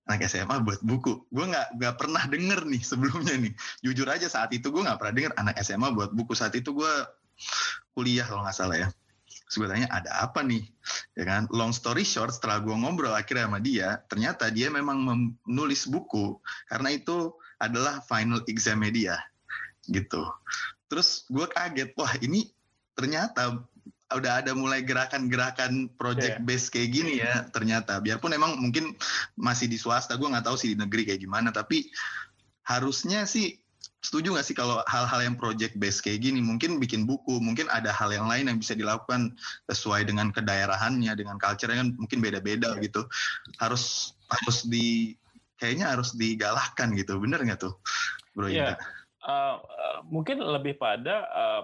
[0.09, 1.27] anak SMA buat buku.
[1.31, 3.53] Gue nggak nggak pernah denger nih sebelumnya nih.
[3.87, 6.35] Jujur aja saat itu gue nggak pernah denger anak SMA buat buku.
[6.35, 6.93] Saat itu gue
[7.95, 8.89] kuliah kalau nggak salah ya.
[9.53, 10.65] Tanya ada apa nih?
[11.13, 11.45] Ya kan?
[11.53, 15.05] Long story short setelah gue ngobrol akhirnya sama dia ternyata dia memang
[15.45, 16.41] menulis buku
[16.73, 19.21] karena itu adalah final exam media
[19.87, 20.25] gitu.
[20.89, 22.49] Terus gue kaget wah ini
[22.97, 23.61] ternyata
[24.17, 26.47] udah ada mulai gerakan-gerakan project yeah.
[26.47, 28.97] base kayak gini ya ternyata biarpun emang mungkin
[29.37, 31.89] masih di swasta gue nggak tahu sih di negeri kayak gimana tapi
[32.67, 33.59] harusnya sih
[34.03, 37.95] setuju nggak sih kalau hal-hal yang project base kayak gini mungkin bikin buku mungkin ada
[37.95, 39.31] hal yang lain yang bisa dilakukan
[39.71, 42.83] sesuai dengan kedaerahannya dengan culture kan mungkin beda-beda yeah.
[42.83, 43.07] gitu
[43.63, 45.15] harus harus di
[45.63, 47.79] kayaknya harus digalakkan gitu bener nggak tuh
[48.35, 48.75] bro yeah.
[49.23, 49.63] uh,
[50.11, 51.63] mungkin lebih pada uh,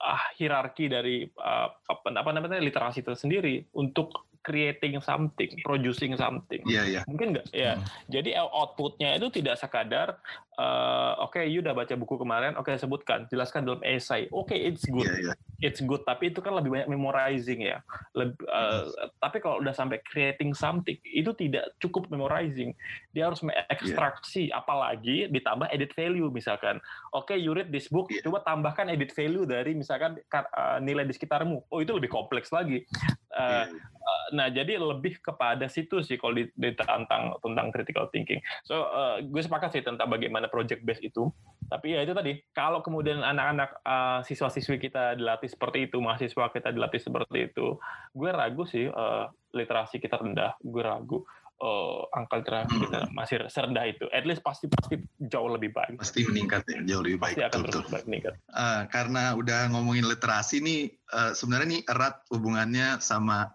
[0.00, 6.62] uh, hierarki dari uh, apa, apa namanya literasi itu sendiri untuk creating something, producing something.
[6.70, 6.94] Iya, yeah, iya.
[7.02, 7.04] Yeah.
[7.10, 7.46] Mungkin nggak?
[7.50, 7.72] Ya.
[7.74, 7.84] Hmm.
[8.06, 10.22] Jadi outputnya itu tidak sekadar,
[10.54, 14.30] uh, oke, okay, you udah baca buku kemarin, oke, okay, sebutkan, jelaskan dalam essay.
[14.30, 15.02] Oke, okay, it's good.
[15.02, 17.80] Yeah, yeah it's good tapi itu kan lebih banyak memorizing ya
[18.12, 22.76] Leb, uh, tapi kalau udah sampai creating something itu tidak cukup memorizing
[23.16, 24.60] dia harus mengekstraksi yeah.
[24.60, 26.76] apalagi ditambah edit value misalkan
[27.16, 28.20] oke okay, you read this book yeah.
[28.20, 32.84] coba tambahkan edit value dari misalkan uh, nilai di sekitarmu oh itu lebih kompleks lagi
[33.32, 33.72] uh, yeah.
[33.72, 39.40] uh, nah jadi lebih kepada situ sih kalau ditantang tentang critical thinking so uh, gue
[39.40, 41.32] sepakat sih tentang bagaimana project base itu
[41.66, 46.44] tapi ya itu tadi kalau kemudian anak-anak uh, siswa-siswi kita dilatih dilatih seperti itu, mahasiswa
[46.50, 47.66] kita dilatih seperti itu,
[48.12, 51.22] gue ragu sih uh, literasi kita rendah, gue ragu
[51.62, 52.82] uh, angka literasi hmm.
[52.88, 54.06] kita masih serendah itu.
[54.12, 56.00] At least pasti pasti jauh lebih baik.
[56.00, 57.36] Pasti meningkat ya, jauh lebih baik.
[57.38, 58.34] Pasti akan terus baik, meningkat.
[58.52, 63.52] Uh, karena udah ngomongin literasi nih, uh, sebenarnya nih erat hubungannya sama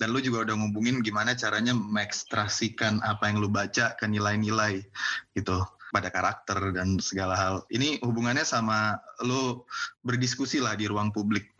[0.00, 4.80] dan lu juga udah ngomongin gimana caranya mengekstrasikan apa yang lu baca ke nilai-nilai
[5.36, 5.60] gitu
[5.92, 7.54] pada karakter dan segala hal.
[7.68, 9.68] Ini hubungannya sama lo
[10.00, 11.52] berdiskusi lah di ruang publik.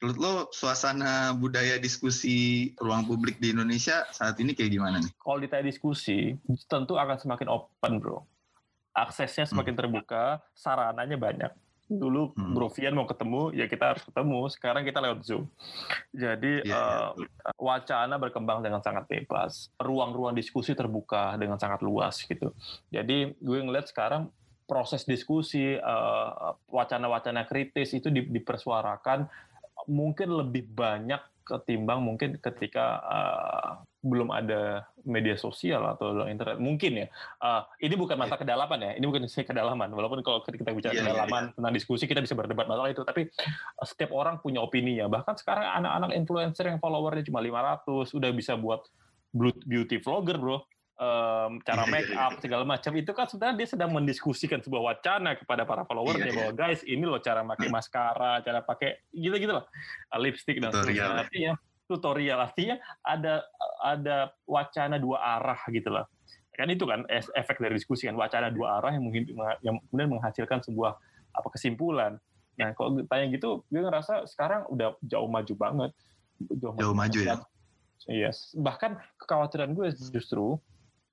[0.00, 5.12] Menurut lo suasana budaya diskusi ruang publik di Indonesia saat ini kayak gimana nih?
[5.18, 8.22] Kalau ditanya diskusi, tentu akan semakin open bro.
[8.92, 9.80] Aksesnya semakin hmm.
[9.80, 11.52] terbuka, sarananya banyak
[11.98, 12.54] dulu hmm.
[12.56, 15.44] Bro Vian mau ketemu ya kita harus ketemu sekarang kita lewat Zoom
[16.14, 17.54] jadi yeah, uh, yeah.
[17.60, 22.54] wacana berkembang dengan sangat bebas ruang-ruang diskusi terbuka dengan sangat luas gitu
[22.88, 24.32] jadi gue ngeliat sekarang
[24.64, 29.28] proses diskusi uh, wacana-wacana kritis itu di, dipersuarakan
[29.86, 33.70] mungkin lebih banyak ketimbang mungkin ketika uh,
[34.02, 36.58] belum ada media sosial atau internet.
[36.58, 37.06] Mungkin ya.
[37.38, 38.42] Uh, ini bukan mata iya.
[38.42, 39.90] kedalaman ya ini bukan saya kedalaman.
[39.90, 41.54] Walaupun kalau kita bicara yeah, iya, kedalaman yeah, yeah.
[41.58, 43.02] tentang diskusi kita bisa berdebat masalah itu.
[43.02, 48.18] Tapi uh, setiap orang punya opini ya bahkan sekarang anak-anak influencer yang followernya cuma 500
[48.18, 48.86] udah bisa buat
[49.66, 50.60] beauty vlogger bro
[51.02, 52.94] um, cara make up segala macam.
[52.94, 57.18] Itu kan sebenarnya dia sedang mendiskusikan sebuah wacana kepada para followernya bahwa guys ini loh
[57.18, 59.66] cara pakai maskara cara pakai gitu-gitu lah
[60.22, 61.26] lipstick dan sebagainya.
[61.26, 61.52] Artinya
[61.90, 62.38] tutorial.
[62.38, 63.42] Artinya ada
[63.82, 66.06] ada wacana dua arah gitu lah
[66.52, 69.24] kan itu kan efek dari diskusi kan wacana dua arah yang mungkin
[69.64, 71.00] yang kemudian menghasilkan sebuah
[71.32, 72.20] apa kesimpulan.
[72.60, 75.90] Nah kalau tanya gitu gue ngerasa sekarang udah jauh maju banget.
[76.60, 77.40] Jauh, jauh maju, ya?
[78.10, 80.58] yes bahkan kekhawatiran gue justru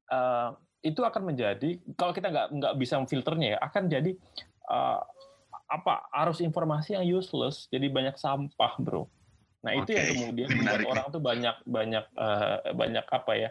[0.09, 4.11] uh, itu akan menjadi kalau kita nggak nggak bisa filternya ya akan jadi
[4.71, 5.01] uh,
[5.69, 9.05] apa arus informasi yang useless jadi banyak sampah bro
[9.59, 9.95] Nah itu okay.
[9.99, 13.49] yang kemudian membuat orang tuh banyak banyak uh, banyak apa ya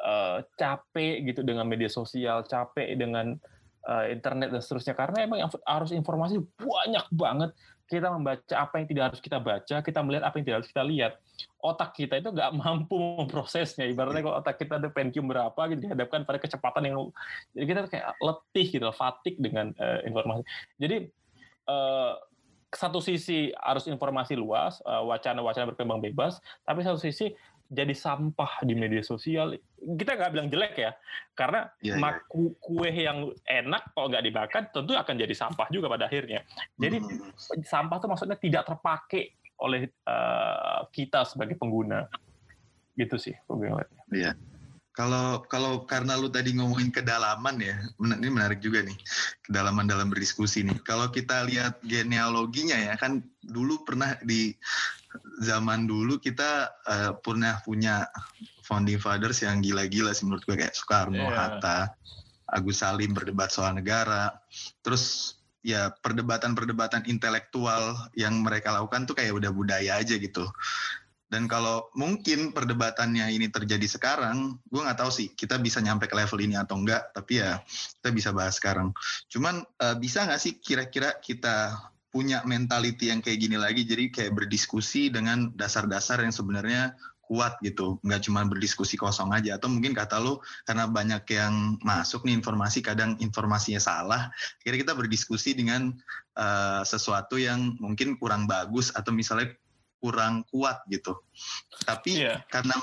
[0.00, 3.36] uh, capek gitu dengan media sosial, capek dengan
[3.88, 7.50] uh, internet dan seterusnya karena emang harus informasi banyak banget.
[7.86, 10.82] Kita membaca apa yang tidak harus kita baca, kita melihat apa yang tidak harus kita
[10.86, 11.12] lihat.
[11.60, 13.84] Otak kita itu nggak mampu memprosesnya.
[13.84, 16.96] Ibaratnya kalau otak kita ada Pentium berapa gitu dihadapkan pada kecepatan yang
[17.52, 20.42] jadi kita kayak letih gitu, fatik dengan uh, informasi.
[20.80, 20.96] Jadi
[21.68, 22.16] uh,
[22.72, 27.36] satu sisi arus informasi luas, eh, wacana-wacana berkembang bebas, tapi satu sisi
[27.72, 29.56] jadi sampah di media sosial.
[29.80, 30.92] Kita nggak bilang jelek ya,
[31.32, 32.20] karena yeah, yeah.
[32.60, 36.44] kue yang enak kalau nggak dibakar tentu akan jadi sampah juga pada akhirnya.
[36.76, 37.64] Jadi hmm.
[37.64, 39.32] sampah itu maksudnya tidak terpakai
[39.64, 42.06] oleh uh, kita sebagai pengguna.
[42.92, 43.34] Gitu sih,
[44.12, 44.36] Iya.
[44.92, 48.92] Kalau kalau karena lu tadi ngomongin kedalaman ya, ini menarik juga nih
[49.40, 50.76] kedalaman dalam berdiskusi nih.
[50.84, 54.52] Kalau kita lihat genealoginya ya, kan dulu pernah di
[55.42, 58.06] zaman dulu kita uh, pernah punya
[58.62, 61.34] founding fathers yang gila-gila sih menurut gue kayak Soekarno, yeah.
[61.34, 61.78] Hatta,
[62.52, 64.32] Agus Salim berdebat soal negara,
[64.84, 70.46] terus ya perdebatan-perdebatan intelektual yang mereka lakukan tuh kayak udah budaya aja gitu.
[71.32, 76.12] Dan kalau mungkin perdebatannya ini terjadi sekarang, gue nggak tahu sih kita bisa nyampe ke
[76.12, 77.08] level ini atau enggak.
[77.16, 78.92] Tapi ya kita bisa bahas sekarang.
[79.32, 81.72] Cuman uh, bisa nggak sih kira-kira kita
[82.12, 86.92] punya mentality yang kayak gini lagi, jadi kayak berdiskusi dengan dasar-dasar yang sebenarnya
[87.32, 89.56] kuat gitu, nggak cuma berdiskusi kosong aja.
[89.56, 94.28] Atau mungkin kata lo karena banyak yang masuk nih informasi, kadang informasinya salah.
[94.60, 95.96] Kira kita berdiskusi dengan
[96.36, 99.56] uh, sesuatu yang mungkin kurang bagus atau misalnya
[99.96, 101.24] kurang kuat gitu.
[101.88, 102.44] Tapi yeah.
[102.52, 102.76] karena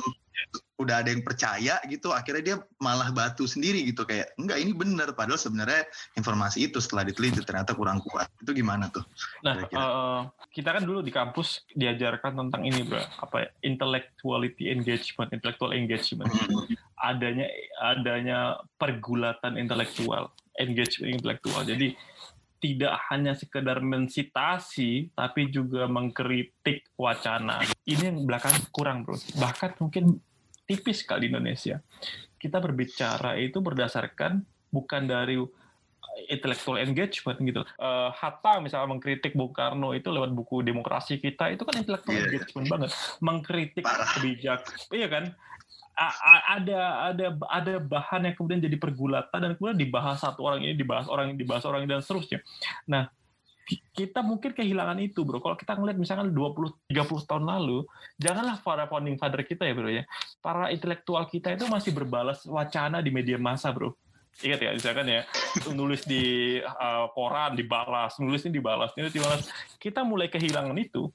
[0.80, 5.12] udah ada yang percaya gitu, akhirnya dia malah batu sendiri gitu kayak enggak ini benar
[5.12, 5.84] padahal sebenarnya
[6.16, 8.32] informasi itu setelah diteliti ternyata kurang kuat.
[8.40, 9.04] Itu gimana tuh?
[9.44, 10.22] Nah, uh,
[10.56, 13.04] kita kan dulu di kampus diajarkan tentang ini, Bro.
[13.20, 13.50] Apa ya?
[13.68, 16.32] Intellectuality engagement, intellectual engagement.
[16.32, 16.64] Hmm.
[16.96, 17.48] Adanya
[17.84, 18.40] adanya
[18.80, 21.68] pergulatan intelektual, engagement intelektual.
[21.68, 21.92] Jadi
[22.60, 27.64] tidak hanya sekedar mensitasi, tapi juga mengkritik wacana.
[27.88, 29.16] Ini yang belakang kurang, bro.
[29.16, 30.20] Bahkan mungkin
[30.70, 31.82] tipis sekali di Indonesia.
[32.38, 35.42] Kita berbicara itu berdasarkan bukan dari
[36.30, 37.66] intellectual engagement gitu.
[37.82, 42.28] Uh, Hatta misalnya mengkritik Bung Karno itu lewat buku Demokrasi kita itu kan intellectual yeah,
[42.30, 42.90] engagement banget,
[43.24, 43.86] mengkritik
[44.18, 45.26] kebijakan, iya kan?
[46.00, 51.12] ada ada ada bahan yang kemudian jadi pergulatan dan kemudian dibahas satu orang ini dibahas
[51.12, 52.40] orang ini dibahas orang ini dan seterusnya.
[52.88, 53.12] Nah,
[53.70, 55.44] kita mungkin kehilangan itu, Bro.
[55.44, 57.86] Kalau kita ngeliat misalkan 20 30 tahun lalu,
[58.18, 60.04] janganlah para founding father kita ya, Bro ya.
[60.42, 63.94] Para intelektual kita itu masih berbalas wacana di media massa, Bro.
[64.40, 65.22] Ingat ya, misalkan ya,
[65.76, 69.46] nulis di uh, koran dibalas, nulis ini dibalas, ini dibalas.
[69.78, 71.12] Kita mulai kehilangan itu.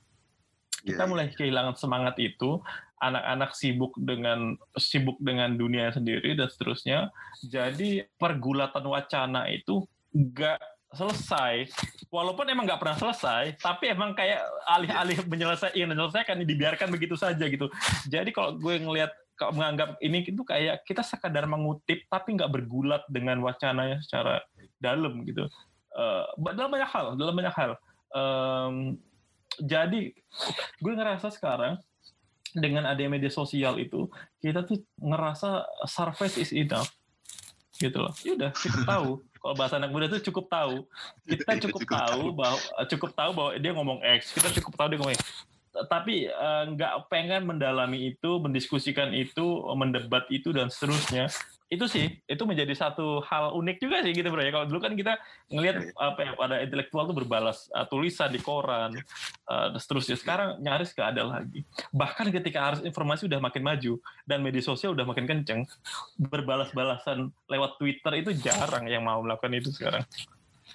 [0.84, 1.36] Kita iya, mulai iya.
[1.40, 2.61] kehilangan semangat itu
[3.00, 7.09] anak-anak sibuk dengan sibuk dengan dunia sendiri dan seterusnya.
[7.40, 11.68] Jadi pergulatan wacana itu nggak selesai.
[12.09, 17.66] Walaupun emang nggak pernah selesai, tapi emang kayak alih-alih menyelesaikan menyelesaikan dibiarkan begitu saja gitu.
[18.07, 23.03] Jadi kalau gue ngelihat kalau menganggap ini itu kayak kita sekadar mengutip tapi nggak bergulat
[23.11, 24.38] dengan wacananya secara
[24.78, 25.51] dalam gitu.
[25.95, 27.72] Uh, dalam banyak hal, dalam banyak hal.
[28.14, 28.99] Um,
[29.59, 30.14] jadi
[30.82, 31.78] gue ngerasa sekarang
[32.55, 34.07] dengan adanya media sosial itu
[34.38, 36.95] kita tuh ngerasa surface is enough
[37.82, 38.14] gitu loh.
[38.22, 40.88] Ya udah kita tahu kalau bahasa anak muda itu cukup tahu.
[41.28, 44.32] Kita cukup, cukup tahu bahwa cukup tahu bahwa dia ngomong X.
[44.32, 45.20] Kita cukup tahu dia ngomong X.
[45.90, 49.42] tapi uh, nggak pengen mendalami itu, mendiskusikan itu,
[49.74, 51.26] mendebat itu dan seterusnya
[51.72, 54.52] itu sih itu menjadi satu hal unik juga sih gitu bro ya.
[54.52, 55.16] Kalau dulu kan kita
[55.48, 56.06] ngelihat iya, iya.
[56.12, 58.92] apa ya pada intelektual tuh berbalas uh, tulisan di koran
[59.48, 60.20] uh, seterusnya.
[60.20, 61.64] Sekarang nyaris gak ada lagi.
[61.90, 63.96] Bahkan ketika harus informasi udah makin maju
[64.28, 65.64] dan media sosial udah makin kenceng
[66.20, 70.04] berbalas-balasan lewat Twitter itu jarang yang mau melakukan itu sekarang.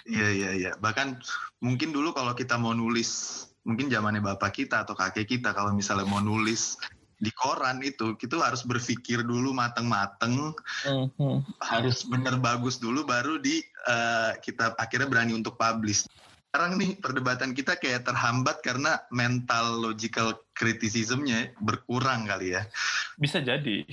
[0.04, 0.72] Iya iya iya.
[0.78, 1.22] Bahkan
[1.62, 6.08] mungkin dulu kalau kita mau nulis mungkin zamannya bapak kita atau kakek kita kalau misalnya
[6.08, 6.80] mau nulis
[7.20, 10.56] di koran itu kita harus berpikir dulu mateng-mateng
[10.88, 11.36] mm-hmm.
[11.60, 16.08] harus bener bagus dulu baru di uh, kita akhirnya berani untuk publish.
[16.50, 22.66] Sekarang nih perdebatan kita kayak terhambat karena mental logical criticismnya berkurang kali ya.
[23.14, 23.86] Bisa jadi.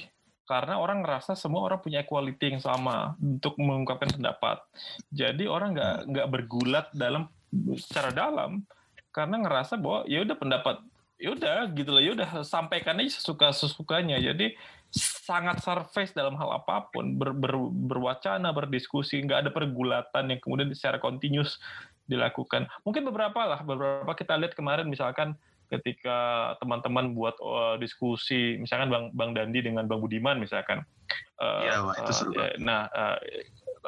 [0.47, 4.63] Karena orang ngerasa semua orang punya equality yang sama untuk mengungkapkan pendapat.
[5.11, 7.27] Jadi orang nggak nggak bergulat dalam
[7.75, 8.63] secara dalam
[9.13, 10.75] karena ngerasa bahwa ya udah pendapat
[11.17, 12.01] ya udah gitu loh.
[12.01, 14.53] Ya udah sampaikan aja sesuka sesukanya jadi
[14.93, 17.17] sangat surface dalam hal apa pun.
[17.19, 17.57] Ber, ber,
[17.89, 19.19] berwacana berdiskusi.
[19.25, 21.59] Nggak ada pergulatan yang kemudian secara continuous
[22.07, 22.69] dilakukan.
[22.87, 23.59] Mungkin beberapa lah.
[23.65, 25.35] Beberapa kita lihat kemarin misalkan
[25.67, 30.85] ketika teman-teman buat uh, diskusi misalkan bang bang Dandi dengan bang Budiman misalkan.
[31.37, 33.13] Uh, ya, itu seru uh, nah uh,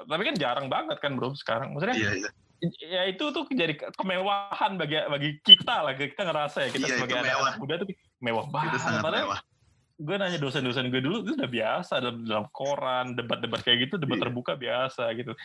[0.05, 1.71] tapi kan jarang banget kan bro sekarang.
[1.71, 2.31] Maksudnya ya, ya
[2.79, 7.15] ya itu tuh jadi kemewahan bagi bagi kita lah kita ngerasa ya kita iya, sebagai
[7.23, 7.87] anak, anak muda tuh
[8.19, 8.75] mewah banget.
[8.75, 9.39] itu sangat mewah.
[9.99, 14.19] gue nanya dosen-dosen gue dulu itu udah biasa dalam, dalam koran debat-debat kayak gitu debat
[14.19, 14.23] iya.
[14.27, 15.35] terbuka biasa gitu.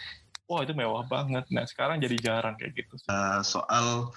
[0.44, 1.48] Wah itu mewah banget.
[1.50, 4.14] Nah sekarang jadi jarang kayak gitu uh, soal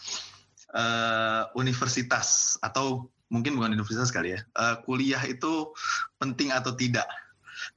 [0.78, 5.72] uh, universitas atau mungkin bukan universitas kali ya uh, kuliah itu
[6.16, 7.08] penting atau tidak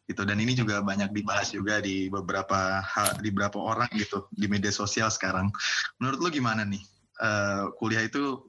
[0.06, 0.22] gitu.
[0.26, 4.70] Dan ini juga banyak dibahas juga di beberapa hal, di beberapa orang gitu di media
[4.70, 5.50] sosial sekarang.
[6.02, 6.82] Menurut lo gimana nih?
[7.20, 8.40] Uh, kuliah itu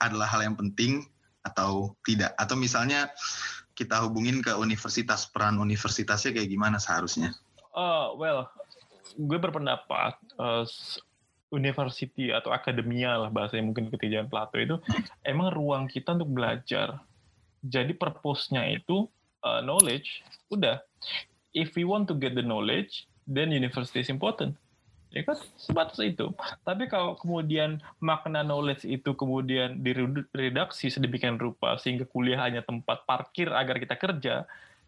[0.00, 1.04] adalah hal yang penting
[1.44, 2.32] atau tidak?
[2.40, 3.12] Atau misalnya
[3.76, 7.36] kita hubungin ke universitas peran universitasnya kayak gimana seharusnya?
[7.76, 8.48] Uh, well
[9.16, 10.64] gue berpendapat uh,
[11.54, 14.76] university atau akademia lah bahasanya mungkin ketiga Plato itu
[15.30, 17.00] emang ruang kita untuk belajar.
[17.66, 19.10] Jadi purpose-nya itu
[19.46, 20.82] uh, knowledge udah.
[21.54, 24.58] If we want to get the knowledge then university is important.
[25.14, 25.38] Ya kan?
[25.56, 26.34] Sebatas itu.
[26.66, 33.48] Tapi kalau kemudian makna knowledge itu kemudian diredaksi sedemikian rupa sehingga kuliah hanya tempat parkir
[33.54, 34.44] agar kita kerja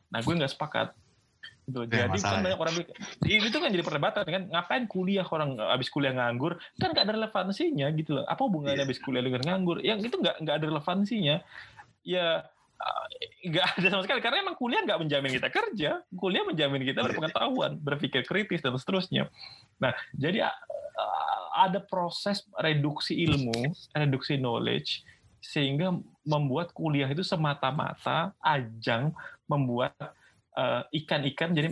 [0.08, 0.96] nah gue nggak sepakat.
[1.68, 1.84] Gitu.
[1.92, 2.74] Ya, jadi kan banyak orang
[3.28, 4.42] itu kan jadi perdebatan kan?
[4.48, 6.56] Ngapain kuliah orang habis kuliah nganggur?
[6.80, 8.24] Kan nggak ada relevansinya gitu loh.
[8.24, 8.88] Apa hubungannya yeah.
[8.88, 9.84] habis kuliah dengan nganggur?
[9.84, 11.36] Yang itu nggak nggak ada relevansinya.
[12.08, 12.48] Ya
[13.48, 14.20] nggak ada sama sekali.
[14.22, 15.90] Karena emang kuliah nggak menjamin kita kerja.
[16.14, 19.30] Kuliah menjamin kita berpengetahuan berpikir kritis dan seterusnya.
[19.82, 20.46] Nah jadi
[21.58, 25.02] ada proses reduksi ilmu reduksi knowledge
[25.38, 25.94] sehingga
[26.26, 29.14] membuat kuliah itu semata-mata ajang
[29.46, 29.94] membuat
[30.90, 31.70] ikan-ikan jadi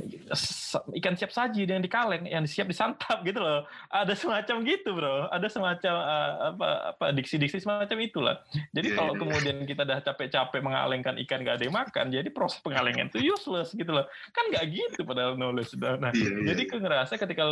[1.02, 3.66] ikan siap saji dengan dikaleng yang siap disantap gitu loh.
[3.90, 5.26] Ada semacam gitu bro.
[5.34, 8.36] Ada semacam uh, apa apa diksi-diksi semacam itulah.
[8.70, 9.20] Jadi yeah, kalau yeah.
[9.26, 13.74] kemudian kita udah capek-capek mengalengkan ikan gak ada yang makan jadi proses pengalengan itu useless
[13.74, 14.06] gitu loh.
[14.30, 16.80] Kan nggak gitu padahal knowledge nah yeah, yeah, jadi yeah.
[16.82, 17.44] ngerasa ketika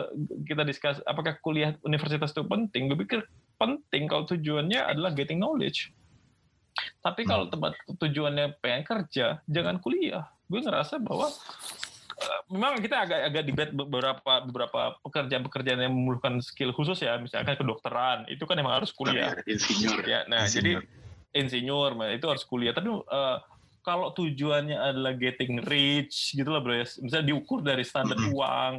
[0.47, 3.20] kita diskus apakah kuliah universitas itu penting gue pikir
[3.59, 5.91] penting kalau tujuannya adalah getting knowledge.
[7.05, 7.53] Tapi kalau hmm.
[7.55, 11.28] tempat tujuannya pengen kerja, jangan kuliah gue ngerasa bahwa
[12.20, 17.57] uh, memang kita agak agak debate beberapa beberapa pekerjaan-pekerjaan yang memerlukan skill khusus ya misalkan
[17.57, 20.84] kedokteran itu kan emang harus kuliah insinyur ya nah insinyur.
[20.84, 20.88] jadi
[21.34, 23.38] insinyur itu harus kuliah tapi uh,
[23.84, 28.36] kalau tujuannya adalah getting rich gitu lah bro ya misalnya diukur dari standar mm -hmm.
[28.36, 28.72] uang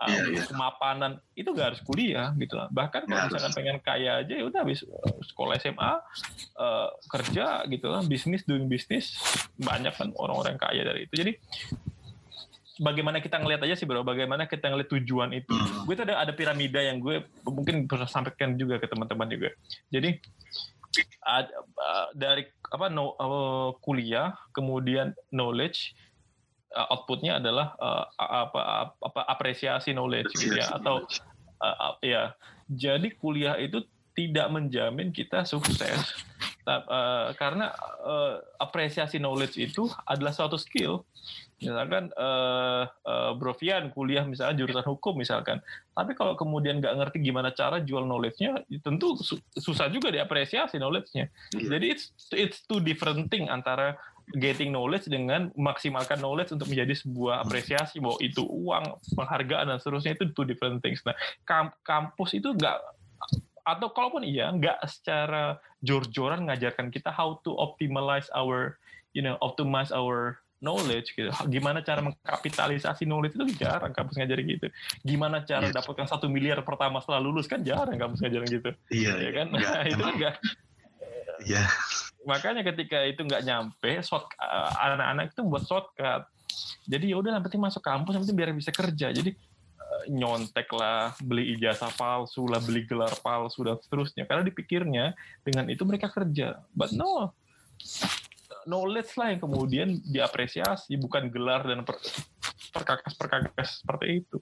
[0.00, 0.46] uh, yeah, yeah.
[0.46, 2.68] kemapanan itu gak harus kuliah gitu lah.
[2.68, 5.92] Bahkan kalau misalkan pengen kaya aja ya udah habis uh, sekolah SMA
[6.60, 8.04] uh, kerja gitu lah.
[8.04, 9.16] Bisnis doing bisnis
[9.56, 11.14] banyak kan orang-orang kaya dari itu.
[11.16, 11.32] Jadi
[12.80, 14.04] bagaimana kita ngelihat aja sih bro.
[14.04, 15.52] Bagaimana kita ngelihat tujuan itu.
[15.52, 15.88] Hmm.
[15.88, 19.50] gue tuh ada ada piramida yang gue mungkin pernah sampaikan juga ke teman-teman juga.
[19.88, 20.20] Jadi
[21.26, 25.94] uh, dari apa no, uh, kuliah kemudian knowledge
[26.74, 31.04] uh, outputnya adalah uh, apa, apa apresiasi knowledge gitu ya atau
[31.62, 32.34] uh, ya
[32.66, 33.86] jadi kuliah itu
[34.16, 36.16] tidak menjamin kita sukses.
[36.66, 37.70] Uh, karena
[38.02, 41.06] uh, apresiasi knowledge itu adalah suatu skill.
[41.62, 45.62] Misalkan uh, uh, Brovian kuliah misalnya jurusan hukum misalkan.
[45.94, 49.14] Tapi kalau kemudian nggak ngerti gimana cara jual knowledge-nya tentu
[49.54, 51.30] susah juga diapresiasi knowledge-nya.
[51.54, 51.78] Iya.
[51.78, 53.94] jadi it's it's two different thing antara
[54.34, 60.18] getting knowledge dengan maksimalkan knowledge untuk menjadi sebuah apresiasi bahwa itu uang, penghargaan dan seterusnya
[60.18, 60.98] itu two different things.
[61.06, 61.14] Nah,
[61.86, 62.78] kampus itu nggak
[63.66, 68.78] atau kalaupun iya nggak secara jor-joran ngajarkan kita how to optimize our
[69.10, 71.28] you know optimize our knowledge gitu.
[71.52, 74.66] Gimana cara mengkapitalisasi knowledge itu jarang kampus ngajarin gitu.
[75.04, 75.76] Gimana cara yes.
[75.76, 78.70] dapatkan satu miliar pertama setelah lulus kan jarang kampus ngajarin gitu.
[78.88, 79.46] Iya, ya kan?
[79.52, 80.34] Enggak, itu enggak.
[81.44, 81.64] Iya.
[82.26, 86.26] Makanya ketika itu nggak nyampe, uh, anak-anak itu buat shortcut.
[86.86, 89.12] Jadi ya udah yang masuk kampus, yang biar bisa kerja.
[89.12, 89.30] Jadi
[89.78, 94.24] uh, nyontek lah, beli ijazah palsu lah, beli gelar palsu dan seterusnya.
[94.24, 95.12] Karena dipikirnya
[95.44, 96.62] dengan itu mereka kerja.
[96.72, 97.36] But no,
[98.66, 102.02] knowledge lah yang kemudian diapresiasi bukan gelar dan per,
[102.74, 104.36] perkakas-perkakas seperti itu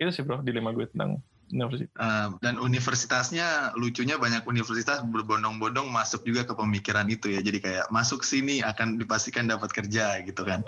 [0.00, 1.20] itu sih bro dilema gue tentang
[1.50, 1.96] universitas.
[1.98, 7.40] Uh, dan universitasnya lucunya banyak universitas berbondong-bondong masuk juga ke pemikiran itu ya.
[7.40, 10.62] Jadi kayak masuk sini akan dipastikan dapat kerja gitu kan.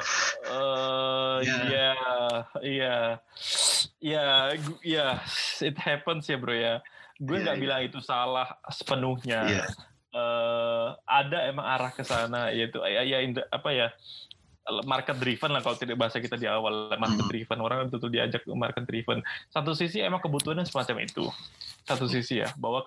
[0.48, 1.92] Uh, iya
[2.60, 2.98] iya.
[4.00, 4.26] Iya
[4.84, 5.06] iya.
[5.60, 6.80] It happens ya bro ya.
[7.20, 7.80] Gue iya, nggak yeah, yeah.
[7.80, 9.40] bilang itu salah sepenuhnya.
[9.46, 9.68] Yeah
[10.14, 13.18] uh, ada emang arah ke sana yaitu ya, ya
[13.50, 13.88] apa ya
[14.86, 17.32] market driven lah kalau tidak bahasa kita di awal market hmm.
[17.32, 17.58] driven.
[17.60, 19.18] Orang itu tuh diajak market driven.
[19.50, 21.26] Satu sisi emang kebutuhannya semacam itu.
[21.82, 22.86] Satu sisi ya bahwa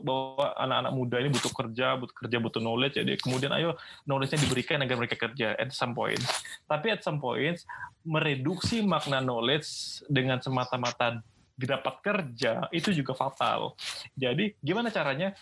[0.00, 2.96] bahwa anak-anak muda ini butuh kerja butuh kerja butuh knowledge.
[2.96, 3.76] Jadi kemudian ayo
[4.08, 6.20] knowledge-nya diberikan agar mereka kerja at some point.
[6.64, 7.60] Tapi at some point
[8.06, 11.20] mereduksi makna knowledge dengan semata-mata
[11.56, 13.72] dapat kerja itu juga fatal.
[14.12, 15.32] Jadi gimana caranya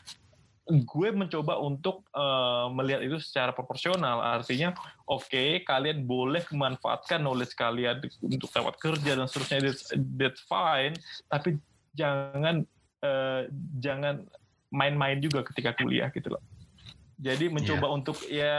[0.65, 4.25] gue mencoba untuk uh, melihat itu secara proporsional.
[4.25, 4.73] Artinya,
[5.05, 10.97] oke, okay, kalian boleh memanfaatkan knowledge kalian untuk dapat kerja dan seterusnya, that's, that's fine.
[11.29, 11.61] Tapi
[11.93, 12.65] jangan
[13.05, 13.45] uh,
[13.77, 14.25] jangan
[14.73, 16.43] main-main juga ketika kuliah gitu loh.
[17.15, 17.95] Jadi mencoba yeah.
[17.95, 18.59] untuk ya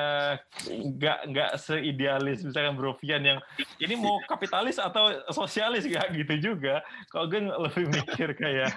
[0.71, 3.39] nggak nggak seidealis misalkan Brovian yang
[3.83, 6.79] ini mau kapitalis atau sosialis gak gitu juga.
[7.11, 8.71] Kalau gue lebih mikir kayak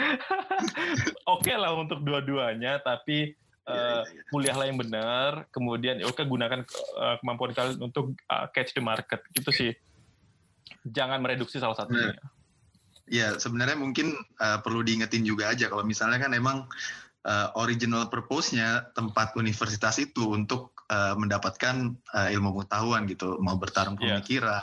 [1.32, 3.34] oke okay lah untuk dua-duanya, tapi
[3.68, 6.64] uh, kuliahlah yang benar, kemudian ya oke gunakan
[6.98, 9.70] uh, kemampuan kalian untuk uh, catch the market gitu sih.
[10.86, 12.16] Jangan mereduksi salah satunya.
[13.10, 16.70] Ya sebenarnya mungkin uh, perlu diingetin juga aja kalau misalnya kan emang
[17.26, 23.98] uh, original purpose-nya tempat universitas itu untuk uh, mendapatkan uh, ilmu pengetahuan gitu, mau bertarung
[23.98, 24.22] iya.
[24.22, 24.62] pemikiran,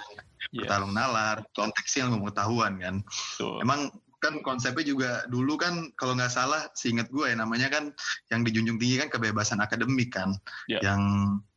[0.55, 0.63] yeah.
[0.63, 2.95] bertarung nalar, konteksnya ilmu pengetahuan kan.
[3.35, 3.59] So.
[3.59, 7.93] Emang kan konsepnya juga dulu kan kalau nggak salah seingat gue ya namanya kan
[8.33, 10.33] yang dijunjung tinggi kan kebebasan akademik kan
[10.65, 10.81] yeah.
[10.81, 11.01] yang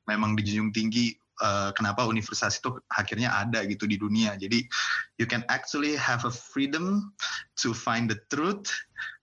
[0.05, 4.61] memang dijunjung tinggi uh, kenapa universitas itu akhirnya ada gitu di dunia jadi
[5.17, 7.13] you can actually have a freedom
[7.57, 8.69] to find the truth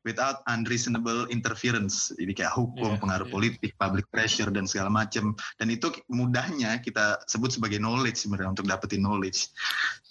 [0.08, 2.16] without unreasonable interference.
[2.16, 3.36] Jadi kayak hukum, yeah, pengaruh yeah.
[3.36, 5.36] politik, public pressure dan segala macam.
[5.60, 9.52] Dan itu mudahnya kita sebut sebagai knowledge sebenarnya untuk dapetin knowledge.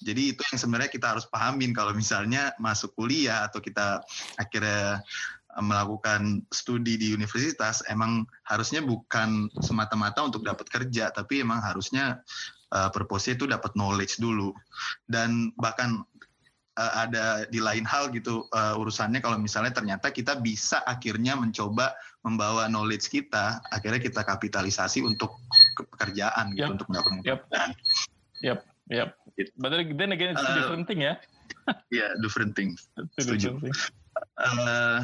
[0.05, 4.05] Jadi itu yang sebenarnya kita harus pahamin kalau misalnya masuk kuliah atau kita
[4.37, 5.01] akhirnya
[5.57, 12.21] eh, melakukan studi di universitas emang harusnya bukan semata-mata untuk dapat kerja tapi emang harusnya
[12.75, 14.53] uh, purpose itu dapat knowledge dulu
[15.07, 16.03] dan bahkan
[16.77, 21.97] uh, ada di lain hal gitu uh, urusannya kalau misalnya ternyata kita bisa akhirnya mencoba
[22.23, 25.41] membawa knowledge kita akhirnya kita kapitalisasi untuk
[25.97, 26.77] pekerjaan gitu yep.
[26.77, 27.41] untuk mendapatkan yep.
[27.45, 27.71] pekerjaan.
[28.45, 28.59] Yep,
[28.93, 29.09] yep.
[29.37, 29.51] Gitu.
[29.57, 31.17] But then again it's uh, different thing ya.
[31.67, 32.79] Iya, yeah, different thing.
[33.19, 33.59] Setuju.
[34.37, 35.01] Uh,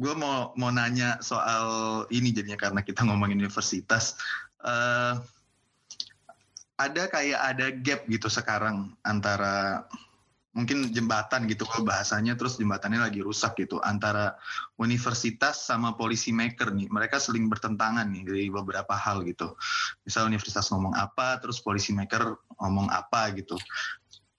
[0.00, 4.18] gue mau mau nanya soal ini jadinya karena kita ngomongin universitas.
[4.64, 5.20] Uh,
[6.78, 9.86] ada kayak ada gap gitu sekarang antara
[10.56, 14.34] mungkin jembatan gitu kalau bahasanya terus jembatannya lagi rusak gitu antara
[14.80, 16.88] universitas sama polisi maker nih.
[16.88, 19.54] Mereka saling bertentangan nih dari beberapa hal gitu.
[20.08, 23.54] Misal universitas ngomong apa terus polisi maker ngomong apa gitu.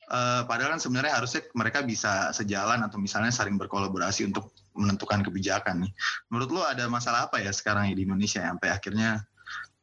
[0.10, 5.86] Uh, padahal kan sebenarnya harusnya mereka bisa sejalan atau misalnya saling berkolaborasi untuk menentukan kebijakan
[5.86, 5.91] nih.
[6.34, 9.22] Menurut lo ada masalah apa ya sekarang ya di Indonesia ya, sampai akhirnya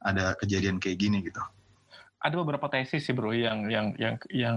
[0.02, 1.38] ada kejadian kayak gini gitu?
[2.18, 4.54] Ada beberapa tesis sih bro yang yang yang yang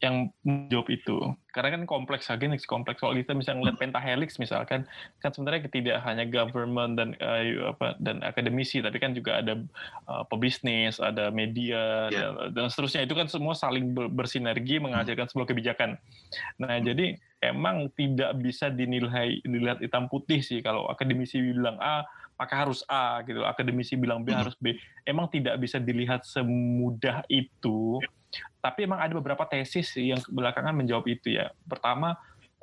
[0.00, 1.16] yang menjawab itu.
[1.52, 3.04] Karena kan kompleks lagi nih kompleks.
[3.04, 4.88] Kalau kita bisa ngeliat pentahelix misalkan,
[5.20, 9.60] kan sebenarnya tidak hanya government dan uh, apa dan akademisi, tapi kan juga ada
[10.08, 12.32] uh, pebisnis, ada media yeah.
[12.48, 13.04] dan, dan seterusnya.
[13.04, 16.00] Itu kan semua saling bersinergi menghasilkan sebuah kebijakan.
[16.56, 16.84] Nah, hmm.
[16.86, 17.06] jadi
[17.44, 22.08] emang tidak bisa dinilai dilihat hitam putih sih kalau akademisi bilang A
[22.40, 23.44] maka harus A gitu.
[23.44, 24.40] Akademisi bilang B hmm.
[24.40, 24.72] harus B.
[25.04, 28.00] Emang tidak bisa dilihat semudah itu
[28.60, 31.50] tapi emang ada beberapa tesis yang belakangan menjawab itu ya.
[31.66, 32.14] Pertama,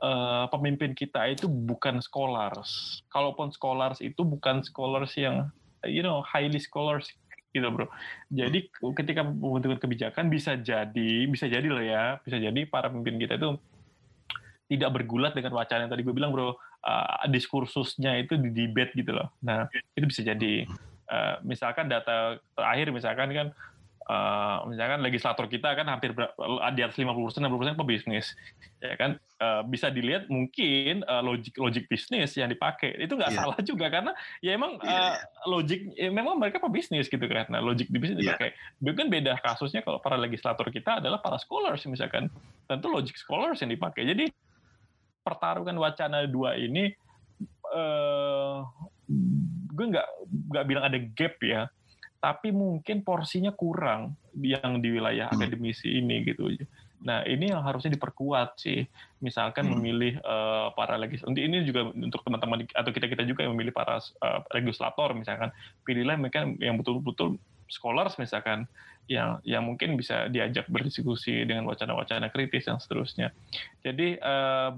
[0.01, 3.01] uh, pemimpin kita itu bukan scholars.
[3.09, 5.49] Kalaupun scholars itu bukan scholars yang
[5.85, 7.09] you know highly scholars
[7.55, 7.87] gitu bro.
[8.29, 13.39] Jadi ketika membentukkan kebijakan bisa jadi bisa jadi loh ya bisa jadi para pemimpin kita
[13.39, 13.57] itu
[14.67, 19.15] tidak bergulat dengan wacana yang tadi gue bilang bro uh, diskursusnya itu di debate gitu
[19.15, 19.31] loh.
[19.41, 19.65] Nah
[19.95, 20.67] itu bisa jadi
[21.09, 23.47] uh, misalkan data terakhir misalkan kan
[24.07, 28.25] uh, misalkan legislator kita kan hampir di atas 50 persen, 60 persen pebisnis,
[28.79, 29.11] ya kan
[29.43, 33.39] uh, bisa dilihat mungkin uh, logik logik bisnis yang dipakai itu nggak yeah.
[33.43, 35.15] salah juga karena ya emang yeah.
[35.19, 38.33] uh, logik ya memang mereka pebisnis gitu kan, nah logik di bisnis yeah.
[38.33, 38.49] dipakai.
[38.79, 42.31] Bukan beda kasusnya kalau para legislator kita adalah para scholars misalkan,
[42.65, 44.07] tentu logik scholars yang dipakai.
[44.07, 44.31] Jadi
[45.27, 46.95] pertarungan wacana dua ini
[47.75, 48.63] uh,
[49.75, 50.07] gue nggak
[50.51, 51.67] nggak bilang ada gap ya
[52.17, 55.35] tapi mungkin porsinya kurang yang di wilayah hmm.
[55.37, 56.49] akademisi ini gitu.
[57.05, 58.85] Nah ini yang harusnya diperkuat sih.
[59.21, 59.73] Misalkan hmm.
[59.77, 61.37] memilih uh, para legislator.
[61.37, 65.53] Ini juga untuk teman-teman atau kita kita juga yang memilih para uh, legislator misalkan.
[65.85, 67.37] Pilihlah mereka yang betul-betul
[67.67, 68.65] scholars misalkan
[69.07, 73.31] yang yang mungkin bisa diajak berdiskusi dengan wacana-wacana kritis dan seterusnya.
[73.85, 74.75] Jadi uh,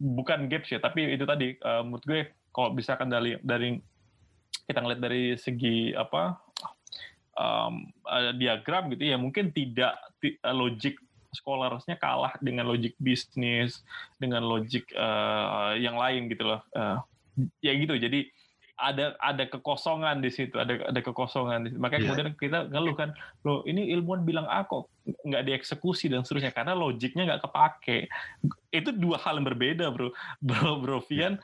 [0.00, 2.20] bukan gap sih, tapi itu tadi uh, menurut gue
[2.52, 3.76] kalau misalkan dari dari
[4.68, 6.51] kita ngeliat dari segi apa
[7.42, 9.98] um, uh, diagram gitu ya mungkin tidak
[10.46, 10.94] uh, logik
[11.34, 13.82] scholarsnya kalah dengan logik bisnis
[14.22, 17.02] dengan logik uh, yang lain gitu loh uh,
[17.64, 18.30] ya gitu jadi
[18.82, 22.08] ada ada kekosongan di situ ada ada kekosongan makanya yeah.
[22.08, 23.14] kemudian kita ngeluh kan
[23.46, 28.10] lo ini ilmuwan bilang A kok nggak dieksekusi dan seterusnya karena logiknya nggak kepake.
[28.70, 30.10] Itu dua hal yang berbeda bro.
[30.42, 31.38] Bro bro Vian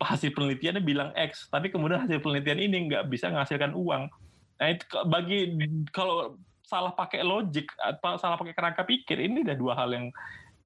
[0.00, 4.08] hasil penelitiannya bilang X tapi kemudian hasil penelitian ini nggak bisa menghasilkan uang
[4.62, 5.50] Nah itu bagi
[5.90, 10.06] kalau salah pakai logik atau salah pakai kerangka pikir ini ada dua hal yang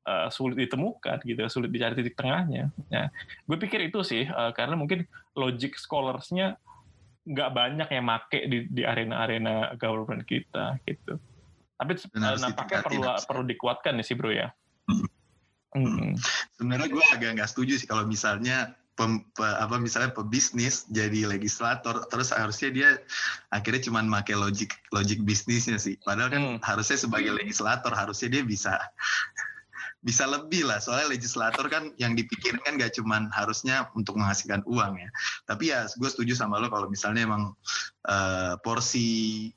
[0.04, 2.68] uh, sulit ditemukan gitu, sulit dicari titik tengahnya.
[2.92, 3.08] Nah,
[3.48, 6.60] gue pikir itu sih uh, karena mungkin logic scholarsnya
[7.26, 11.18] nggak banyak yang make di di arena-arena government kita gitu.
[11.80, 14.52] Tapi uh, nampaknya perlu perlu dikuatkan nih sih bro ya.
[14.86, 15.08] Hmm.
[15.74, 16.12] Hmm.
[16.54, 22.08] Sebenarnya gue agak nggak setuju sih kalau misalnya pem, pe, apa misalnya pebisnis jadi legislator
[22.08, 22.90] terus harusnya dia
[23.52, 26.00] akhirnya cuma make logik logik bisnisnya sih.
[26.00, 26.58] Padahal kan hmm.
[26.64, 28.80] harusnya sebagai legislator harusnya dia bisa
[30.00, 30.80] bisa lebih lah.
[30.80, 35.10] Soalnya legislator kan yang dipikirkan gak cuma harusnya untuk menghasilkan uang ya.
[35.44, 37.52] Tapi ya gue setuju sama lo kalau misalnya emang
[38.08, 39.50] uh, porsi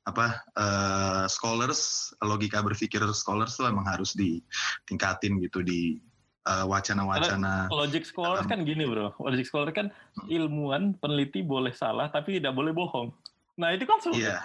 [0.00, 6.00] apa uh, scholars logika berpikir scholars tuh emang harus ditingkatin gitu di
[6.40, 7.68] Eh, wacana-wacana.
[7.68, 10.32] Uh, logic scholar um, kan gini bro, logic scholar kan hmm.
[10.32, 13.12] ilmuwan peneliti boleh salah tapi tidak boleh bohong.
[13.60, 14.24] Nah itu kan sulit.
[14.24, 14.40] Yeah.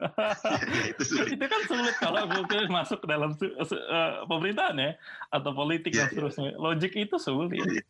[0.00, 1.40] ya, itu, sulit.
[1.40, 4.90] itu kan sulit kalau gue masuk dalam uh, pemerintahan ya
[5.32, 6.12] atau politik yeah, dan iya.
[6.12, 6.48] seterusnya.
[6.52, 6.60] Yeah.
[6.60, 7.56] Logik itu sulit.
[7.56, 7.86] Yeah, yeah.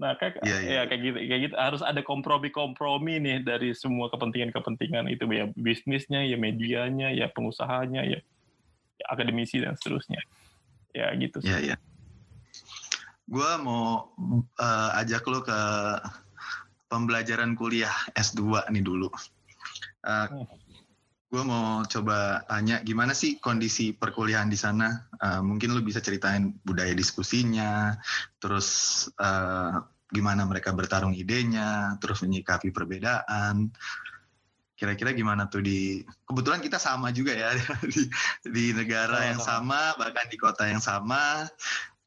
[0.00, 0.82] Nah, kayak yeah, yeah.
[0.82, 6.24] ya kayak gitu, kayak gitu harus ada kompromi-kompromi nih dari semua kepentingan-kepentingan itu ya bisnisnya,
[6.24, 8.18] ya medianya, ya pengusahanya, ya,
[8.96, 10.24] ya akademisi dan seterusnya.
[10.96, 11.44] Ya gitu.
[11.44, 11.78] Yeah, yeah
[13.24, 14.12] gue mau
[14.60, 15.60] uh, ajak lo ke
[16.92, 19.08] pembelajaran kuliah S2 nih dulu.
[20.04, 20.46] Uh, eh,
[21.32, 25.08] gue mau coba tanya gimana sih kondisi perkuliahan di sana.
[25.18, 27.96] Uh, mungkin lo bisa ceritain budaya diskusinya,
[28.38, 29.80] terus uh,
[30.12, 33.72] gimana mereka bertarung idenya, terus menyikapi perbedaan.
[34.74, 37.56] Kira-kira gimana tuh di kebetulan kita sama juga ya
[37.94, 38.04] di,
[38.44, 41.46] di negara yang sama bahkan di kota yang sama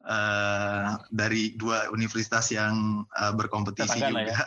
[0.06, 4.22] uh, dari dua universitas yang uh, berkompetisi juga.
[4.28, 4.40] Ya.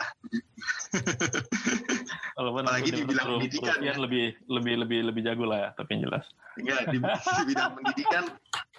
[2.39, 3.93] Walaupun Apalagi di bidang pendidikan ya.
[3.97, 6.25] lebih lebih lebih lebih jago lah ya, tapi yang jelas.
[6.59, 8.23] Enggak di, di bidang pendidikan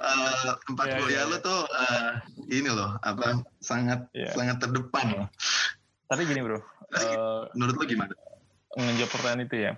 [0.01, 2.13] uh, tempat yeah, kuliah yeah, lo tuh uh,
[2.49, 4.33] ini loh apa sangat yeah.
[4.33, 5.29] sangat terdepan.
[6.09, 8.15] Tapi gini bro, uh, menurut lo gimana?
[8.77, 9.73] Menjawab pertanyaan itu ya.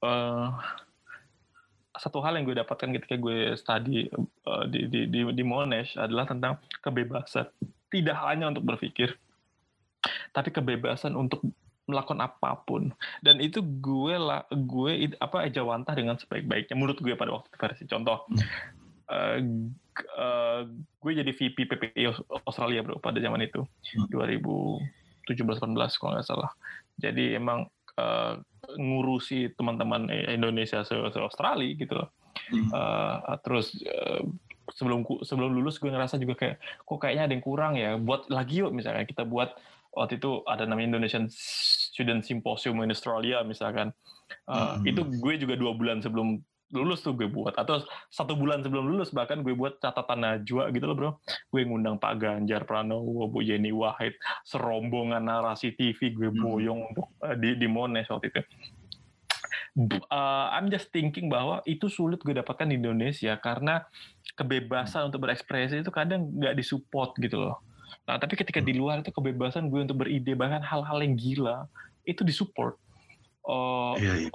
[0.00, 0.54] Uh,
[2.00, 4.08] satu hal yang gue dapatkan ketika gue study
[4.48, 7.52] uh, di, di, di, di Monash adalah tentang kebebasan.
[7.92, 9.20] Tidak hanya untuk berpikir,
[10.32, 11.44] tapi kebebasan untuk
[11.84, 12.88] melakukan apa pun.
[13.20, 16.72] Dan itu gue lah, gue apa ejawantah dengan sebaik-baiknya.
[16.72, 18.24] Menurut gue pada waktu versi contoh,
[19.12, 19.38] uh,
[20.16, 22.08] uh, gue jadi VP PPI
[22.48, 23.60] Australia bro pada zaman itu,
[24.08, 26.50] 2017-18 kalau nggak salah.
[26.96, 27.68] Jadi emang
[28.00, 28.40] uh,
[28.76, 32.08] ngurusi teman-teman Indonesia se, se Australia gitu loh.
[32.50, 32.68] Hmm.
[32.70, 34.22] Uh, terus uh,
[34.74, 36.56] sebelum sebelum lulus gue ngerasa juga kayak
[36.86, 37.98] kok kayaknya ada yang kurang ya.
[37.98, 39.54] Buat lagi yuk misalnya kita buat
[39.90, 43.90] waktu itu ada namanya Indonesian Student Symposium in Australia misalkan.
[44.46, 44.86] Uh, hmm.
[44.86, 46.38] Itu gue juga dua bulan sebelum
[46.70, 50.84] lulus tuh gue buat atau satu bulan sebelum lulus bahkan gue buat catatan najwa gitu
[50.86, 51.10] loh bro.
[51.50, 54.14] Gue ngundang Pak Ganjar Pranowo Bu Yeni Wahid
[54.46, 56.38] serombongan narasi TV gue hmm.
[56.38, 58.42] boyong untuk uh, di di Mones waktu itu.
[60.10, 63.86] Uh, I'm just thinking bahwa itu sulit gue dapatkan di Indonesia karena
[64.34, 67.62] kebebasan untuk berekspresi itu kadang nggak disupport gitu loh.
[68.06, 71.70] Nah, tapi ketika di luar itu kebebasan gue untuk beride bahkan hal-hal yang gila
[72.06, 72.74] itu disupport
[73.50, 74.28] uh, iya, iya.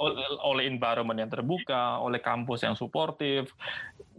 [0.43, 3.47] oleh environment yang terbuka, oleh kampus yang suportif.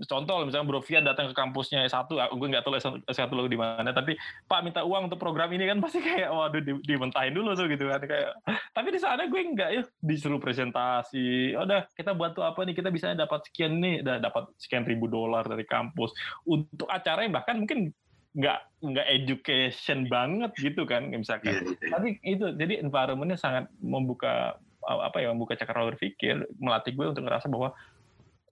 [0.09, 2.77] Contoh misalnya Bro Fiat datang ke kampusnya S1, ah, gue nggak tahu
[3.09, 4.17] S1 lo di mana, tapi
[4.49, 7.89] Pak minta uang untuk program ini kan pasti kayak waduh di, dimentahin dulu tuh gitu
[7.89, 8.33] kan kayak.
[8.77, 11.57] Tapi di sana gue nggak ya disuruh presentasi.
[11.57, 14.85] Oh, udah kita buat tuh apa nih kita bisa dapat sekian nih, udah dapat sekian
[14.85, 16.13] ribu dolar dari kampus
[16.45, 17.93] untuk acara yang bahkan mungkin
[18.37, 21.57] nggak nggak education banget gitu kan misalkan.
[21.57, 21.91] Yeah, yeah.
[21.97, 27.51] Tapi itu jadi environmentnya sangat membuka apa ya membuka cakra berpikir melatih gue untuk ngerasa
[27.51, 27.74] bahwa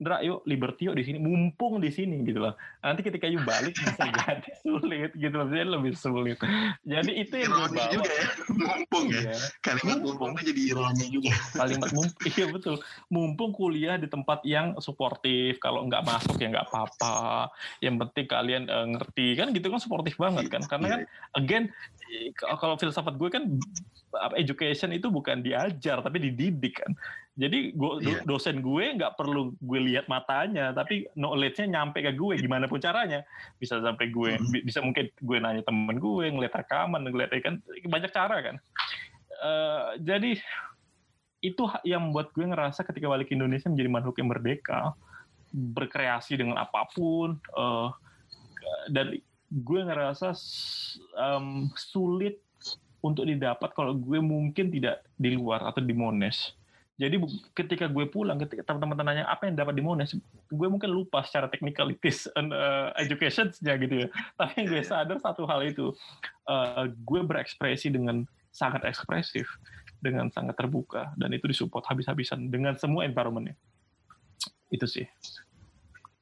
[0.05, 2.53] Ndra, yuk Liberty yuk di sini, mumpung di sini gitu loh.
[2.85, 6.37] Nanti ketika yuk balik bisa jadi sulit gitu loh, jadi lebih sulit.
[6.85, 7.89] Jadi itu yang ironi bawa.
[7.89, 8.29] juga ya,
[8.61, 9.21] mumpung ya.
[9.33, 9.37] ya.
[9.65, 11.33] Kalimat mumpung itu jadi ironi juga.
[11.57, 12.77] Kalimat mumpung, iya betul.
[13.09, 17.49] Mumpung kuliah di tempat yang suportif, kalau nggak masuk ya nggak apa-apa.
[17.81, 20.61] Yang penting kalian uh, ngerti kan gitu kan suportif banget kan.
[20.69, 21.41] Karena kan iya.
[21.41, 21.65] again
[22.61, 23.49] kalau filsafat gue kan
[24.39, 26.93] education itu bukan diajar tapi dididik kan.
[27.35, 28.23] Jadi gue, yeah.
[28.23, 33.27] dosen gue nggak perlu gue lihat matanya, tapi knowledge-nya nyampe ke gue gimana pun caranya.
[33.59, 34.63] Bisa sampai gue, mm.
[34.63, 37.59] bisa mungkin gue nanya temen gue, ngeliat rekaman, ngeliat kan
[37.91, 38.57] banyak cara kan.
[39.43, 40.39] Uh, jadi
[41.43, 44.95] itu yang membuat gue ngerasa ketika balik ke Indonesia menjadi makhluk yang merdeka,
[45.51, 47.91] berkreasi dengan apa pun, uh,
[48.95, 49.19] dan
[49.51, 50.39] gue ngerasa
[51.19, 52.39] um, sulit
[53.03, 56.57] untuk didapat kalau gue mungkin tidak di luar atau di Mones
[56.95, 57.19] jadi
[57.59, 60.15] ketika gue pulang, ketika teman-teman tanya apa yang dapat di Monash,
[60.47, 64.09] gue mungkin lupa secara technicalities and uh, education-nya gitu ya.
[64.39, 64.87] Tapi yang gue iya.
[64.87, 65.91] sadar satu hal itu,
[66.47, 68.23] uh, gue berekspresi dengan
[68.55, 69.51] sangat ekspresif,
[69.99, 73.59] dengan sangat terbuka, dan itu disupport habis-habisan dengan semua environment-nya.
[74.71, 75.11] Itu sih.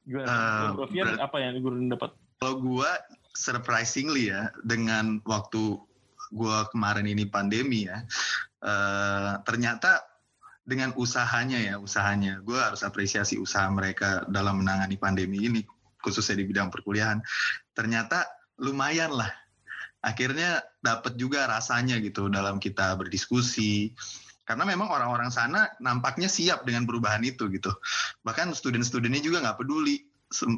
[0.09, 0.73] Gue, uh,
[1.21, 2.17] apa yang gue dapat?
[2.41, 2.91] Kalau gue
[3.37, 5.77] surprisingly ya, dengan waktu
[6.33, 8.09] gue kemarin ini pandemi ya,
[8.65, 10.12] uh, ternyata
[10.63, 12.39] dengan usahanya ya usahanya.
[12.43, 15.63] Gue harus apresiasi usaha mereka dalam menangani pandemi ini
[16.03, 17.23] khususnya di bidang perkuliahan.
[17.75, 18.27] Ternyata
[18.59, 19.31] lumayan lah.
[20.03, 23.95] Akhirnya dapat juga rasanya gitu dalam kita berdiskusi.
[24.43, 27.71] Karena memang orang-orang sana nampaknya siap dengan perubahan itu gitu.
[28.27, 30.03] Bahkan student-studentnya juga nggak peduli.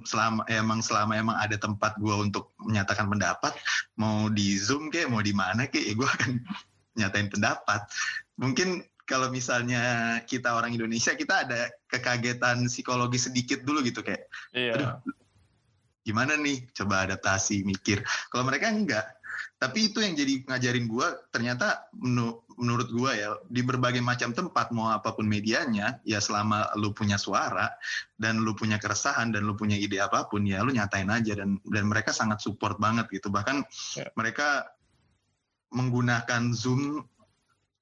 [0.08, 3.58] Selama emang selama emang ada tempat gue untuk menyatakan pendapat
[3.98, 6.32] mau di zoom kayak mau di mana kayak ya gue akan
[6.94, 7.82] nyatain pendapat.
[8.38, 14.74] Mungkin kalau misalnya kita orang Indonesia kita ada kekagetan psikologi sedikit dulu gitu kayak iya.
[14.74, 14.92] aduh
[16.04, 19.08] gimana nih coba adaptasi mikir kalau mereka enggak
[19.56, 24.70] tapi itu yang jadi ngajarin gue ternyata menu, menurut gue ya di berbagai macam tempat
[24.70, 27.72] mau apa pun medianya ya selama lu punya suara
[28.20, 31.56] dan lu punya keresahan dan lu punya ide apa pun ya lu nyatain aja dan
[31.64, 33.64] dan mereka sangat support banget gitu bahkan
[33.96, 34.06] yeah.
[34.14, 34.68] mereka
[35.74, 37.02] menggunakan zoom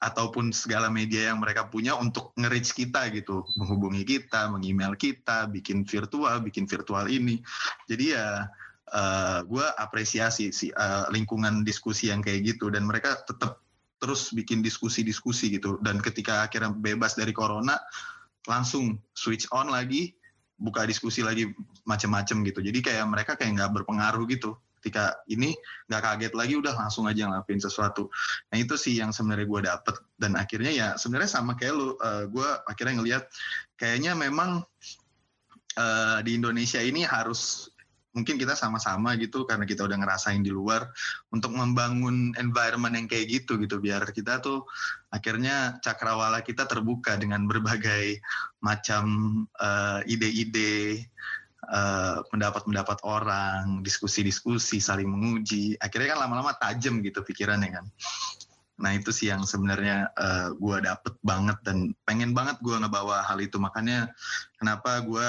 [0.02, 5.86] ataupun segala media yang mereka punya untuk nge-reach kita gitu, menghubungi kita, meng-email kita, bikin
[5.86, 7.38] virtual, bikin virtual ini.
[7.86, 8.50] Jadi ya
[8.90, 12.66] uh, eh, gue apresiasi sih uh, lingkungan diskusi yang kayak gitu.
[12.74, 13.62] Dan mereka tetap
[14.02, 15.78] terus bikin diskusi-diskusi gitu.
[15.78, 17.78] Dan ketika akhirnya bebas dari corona
[18.50, 20.10] langsung switch on lagi
[20.58, 21.46] buka diskusi lagi
[21.86, 22.58] macam-macam gitu.
[22.58, 25.54] Jadi kayak mereka kayak nggak berpengaruh gitu ketika ini
[25.86, 28.10] nggak kaget lagi udah langsung aja ngelakuin sesuatu.
[28.50, 29.94] Nah itu sih yang sebenarnya gue dapet.
[30.18, 33.24] Dan akhirnya ya sebenarnya sama kayak lu uh, eh, gue akhirnya ngelihat
[33.78, 34.66] kayaknya memang
[35.78, 37.70] uh, di Indonesia ini harus
[38.12, 40.84] mungkin kita sama-sama gitu karena kita udah ngerasain di luar
[41.32, 43.78] untuk membangun environment yang kayak gitu gitu.
[43.78, 44.66] Biar kita tuh
[45.14, 48.18] akhirnya cakrawala kita terbuka dengan berbagai
[48.58, 49.06] macam
[49.62, 51.31] uh, ide-ide Eh,
[52.28, 55.78] pendapat-pendapat uh, orang, diskusi-diskusi, saling menguji.
[55.78, 57.86] Akhirnya kan lama-lama tajam gitu pikirannya kan.
[58.82, 63.22] Nah itu sih yang sebenarnya uh, eh, gue dapet banget dan pengen banget gue ngebawa
[63.22, 63.62] hal itu.
[63.62, 64.10] Makanya
[64.58, 65.28] kenapa gue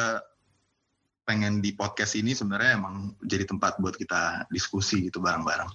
[1.24, 5.70] pengen di podcast ini sebenarnya emang jadi tempat buat kita diskusi gitu bareng-bareng.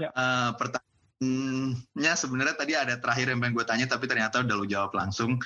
[0.00, 0.08] Ya.
[0.14, 4.94] Uh, pertanyaannya sebenarnya tadi ada terakhir yang pengen gue tanya tapi ternyata udah lu jawab
[4.94, 5.36] langsung.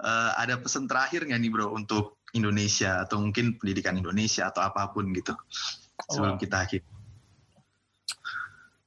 [0.00, 4.88] Uh, ada pesan terakhir nggak nih bro untuk Indonesia atau mungkin pendidikan Indonesia atau apa
[4.90, 5.36] pun gitu
[6.08, 6.40] sebelum oh.
[6.40, 6.82] kita akhir.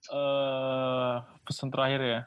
[0.09, 2.21] Uh, pesan terakhir ya.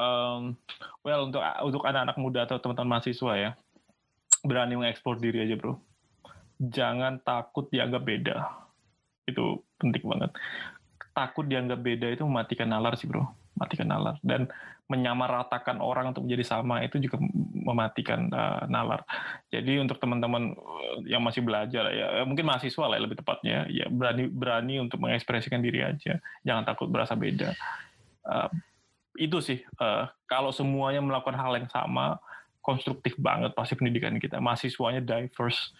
[0.00, 0.56] Um,
[1.04, 3.50] well untuk untuk anak-anak muda atau teman-teman mahasiswa ya
[4.40, 5.76] berani mengeksplor diri aja bro.
[6.60, 8.36] Jangan takut dianggap beda.
[9.28, 10.30] Itu penting banget.
[11.12, 13.28] Takut dianggap beda itu mematikan nalar sih bro.
[13.60, 14.48] Matikan nalar dan
[14.90, 17.22] menyamaratakan orang untuk menjadi sama itu juga
[17.54, 19.06] mematikan uh, nalar.
[19.52, 23.86] Jadi untuk teman-teman eh, yang masih belajar ya, mungkin mahasiswa lah ya, lebih tepatnya, ya
[23.86, 27.54] berani berani untuk mengekspresikan diri aja, jangan takut berasa beda.
[28.26, 28.50] Uh,
[29.14, 32.18] itu sih uh, kalau semuanya melakukan hal yang sama,
[32.58, 34.42] konstruktif banget pasti pendidikan kita.
[34.42, 35.70] Mahasiswanya diverse,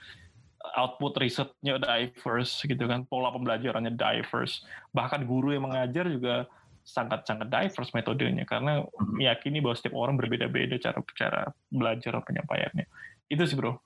[0.78, 4.62] output risetnya diverse gitu kan, pola pembelajarannya diverse,
[4.94, 6.46] bahkan guru yang mengajar juga
[6.90, 9.14] sangat-sangat diverse metodenya karena hmm.
[9.14, 12.86] meyakini bahwa setiap orang berbeda-beda cara cara belajar penyampaiannya.
[13.30, 13.78] Itu sih bro,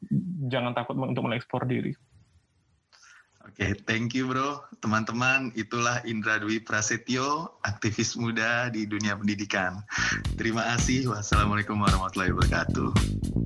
[0.48, 1.92] jangan takut untuk mengekspor diri.
[3.44, 4.64] Oke, okay, thank you bro.
[4.80, 9.84] Teman-teman, itulah Indra Dwi Prasetyo, aktivis muda di dunia pendidikan.
[10.40, 11.12] Terima kasih.
[11.12, 13.43] Wassalamualaikum warahmatullahi wabarakatuh.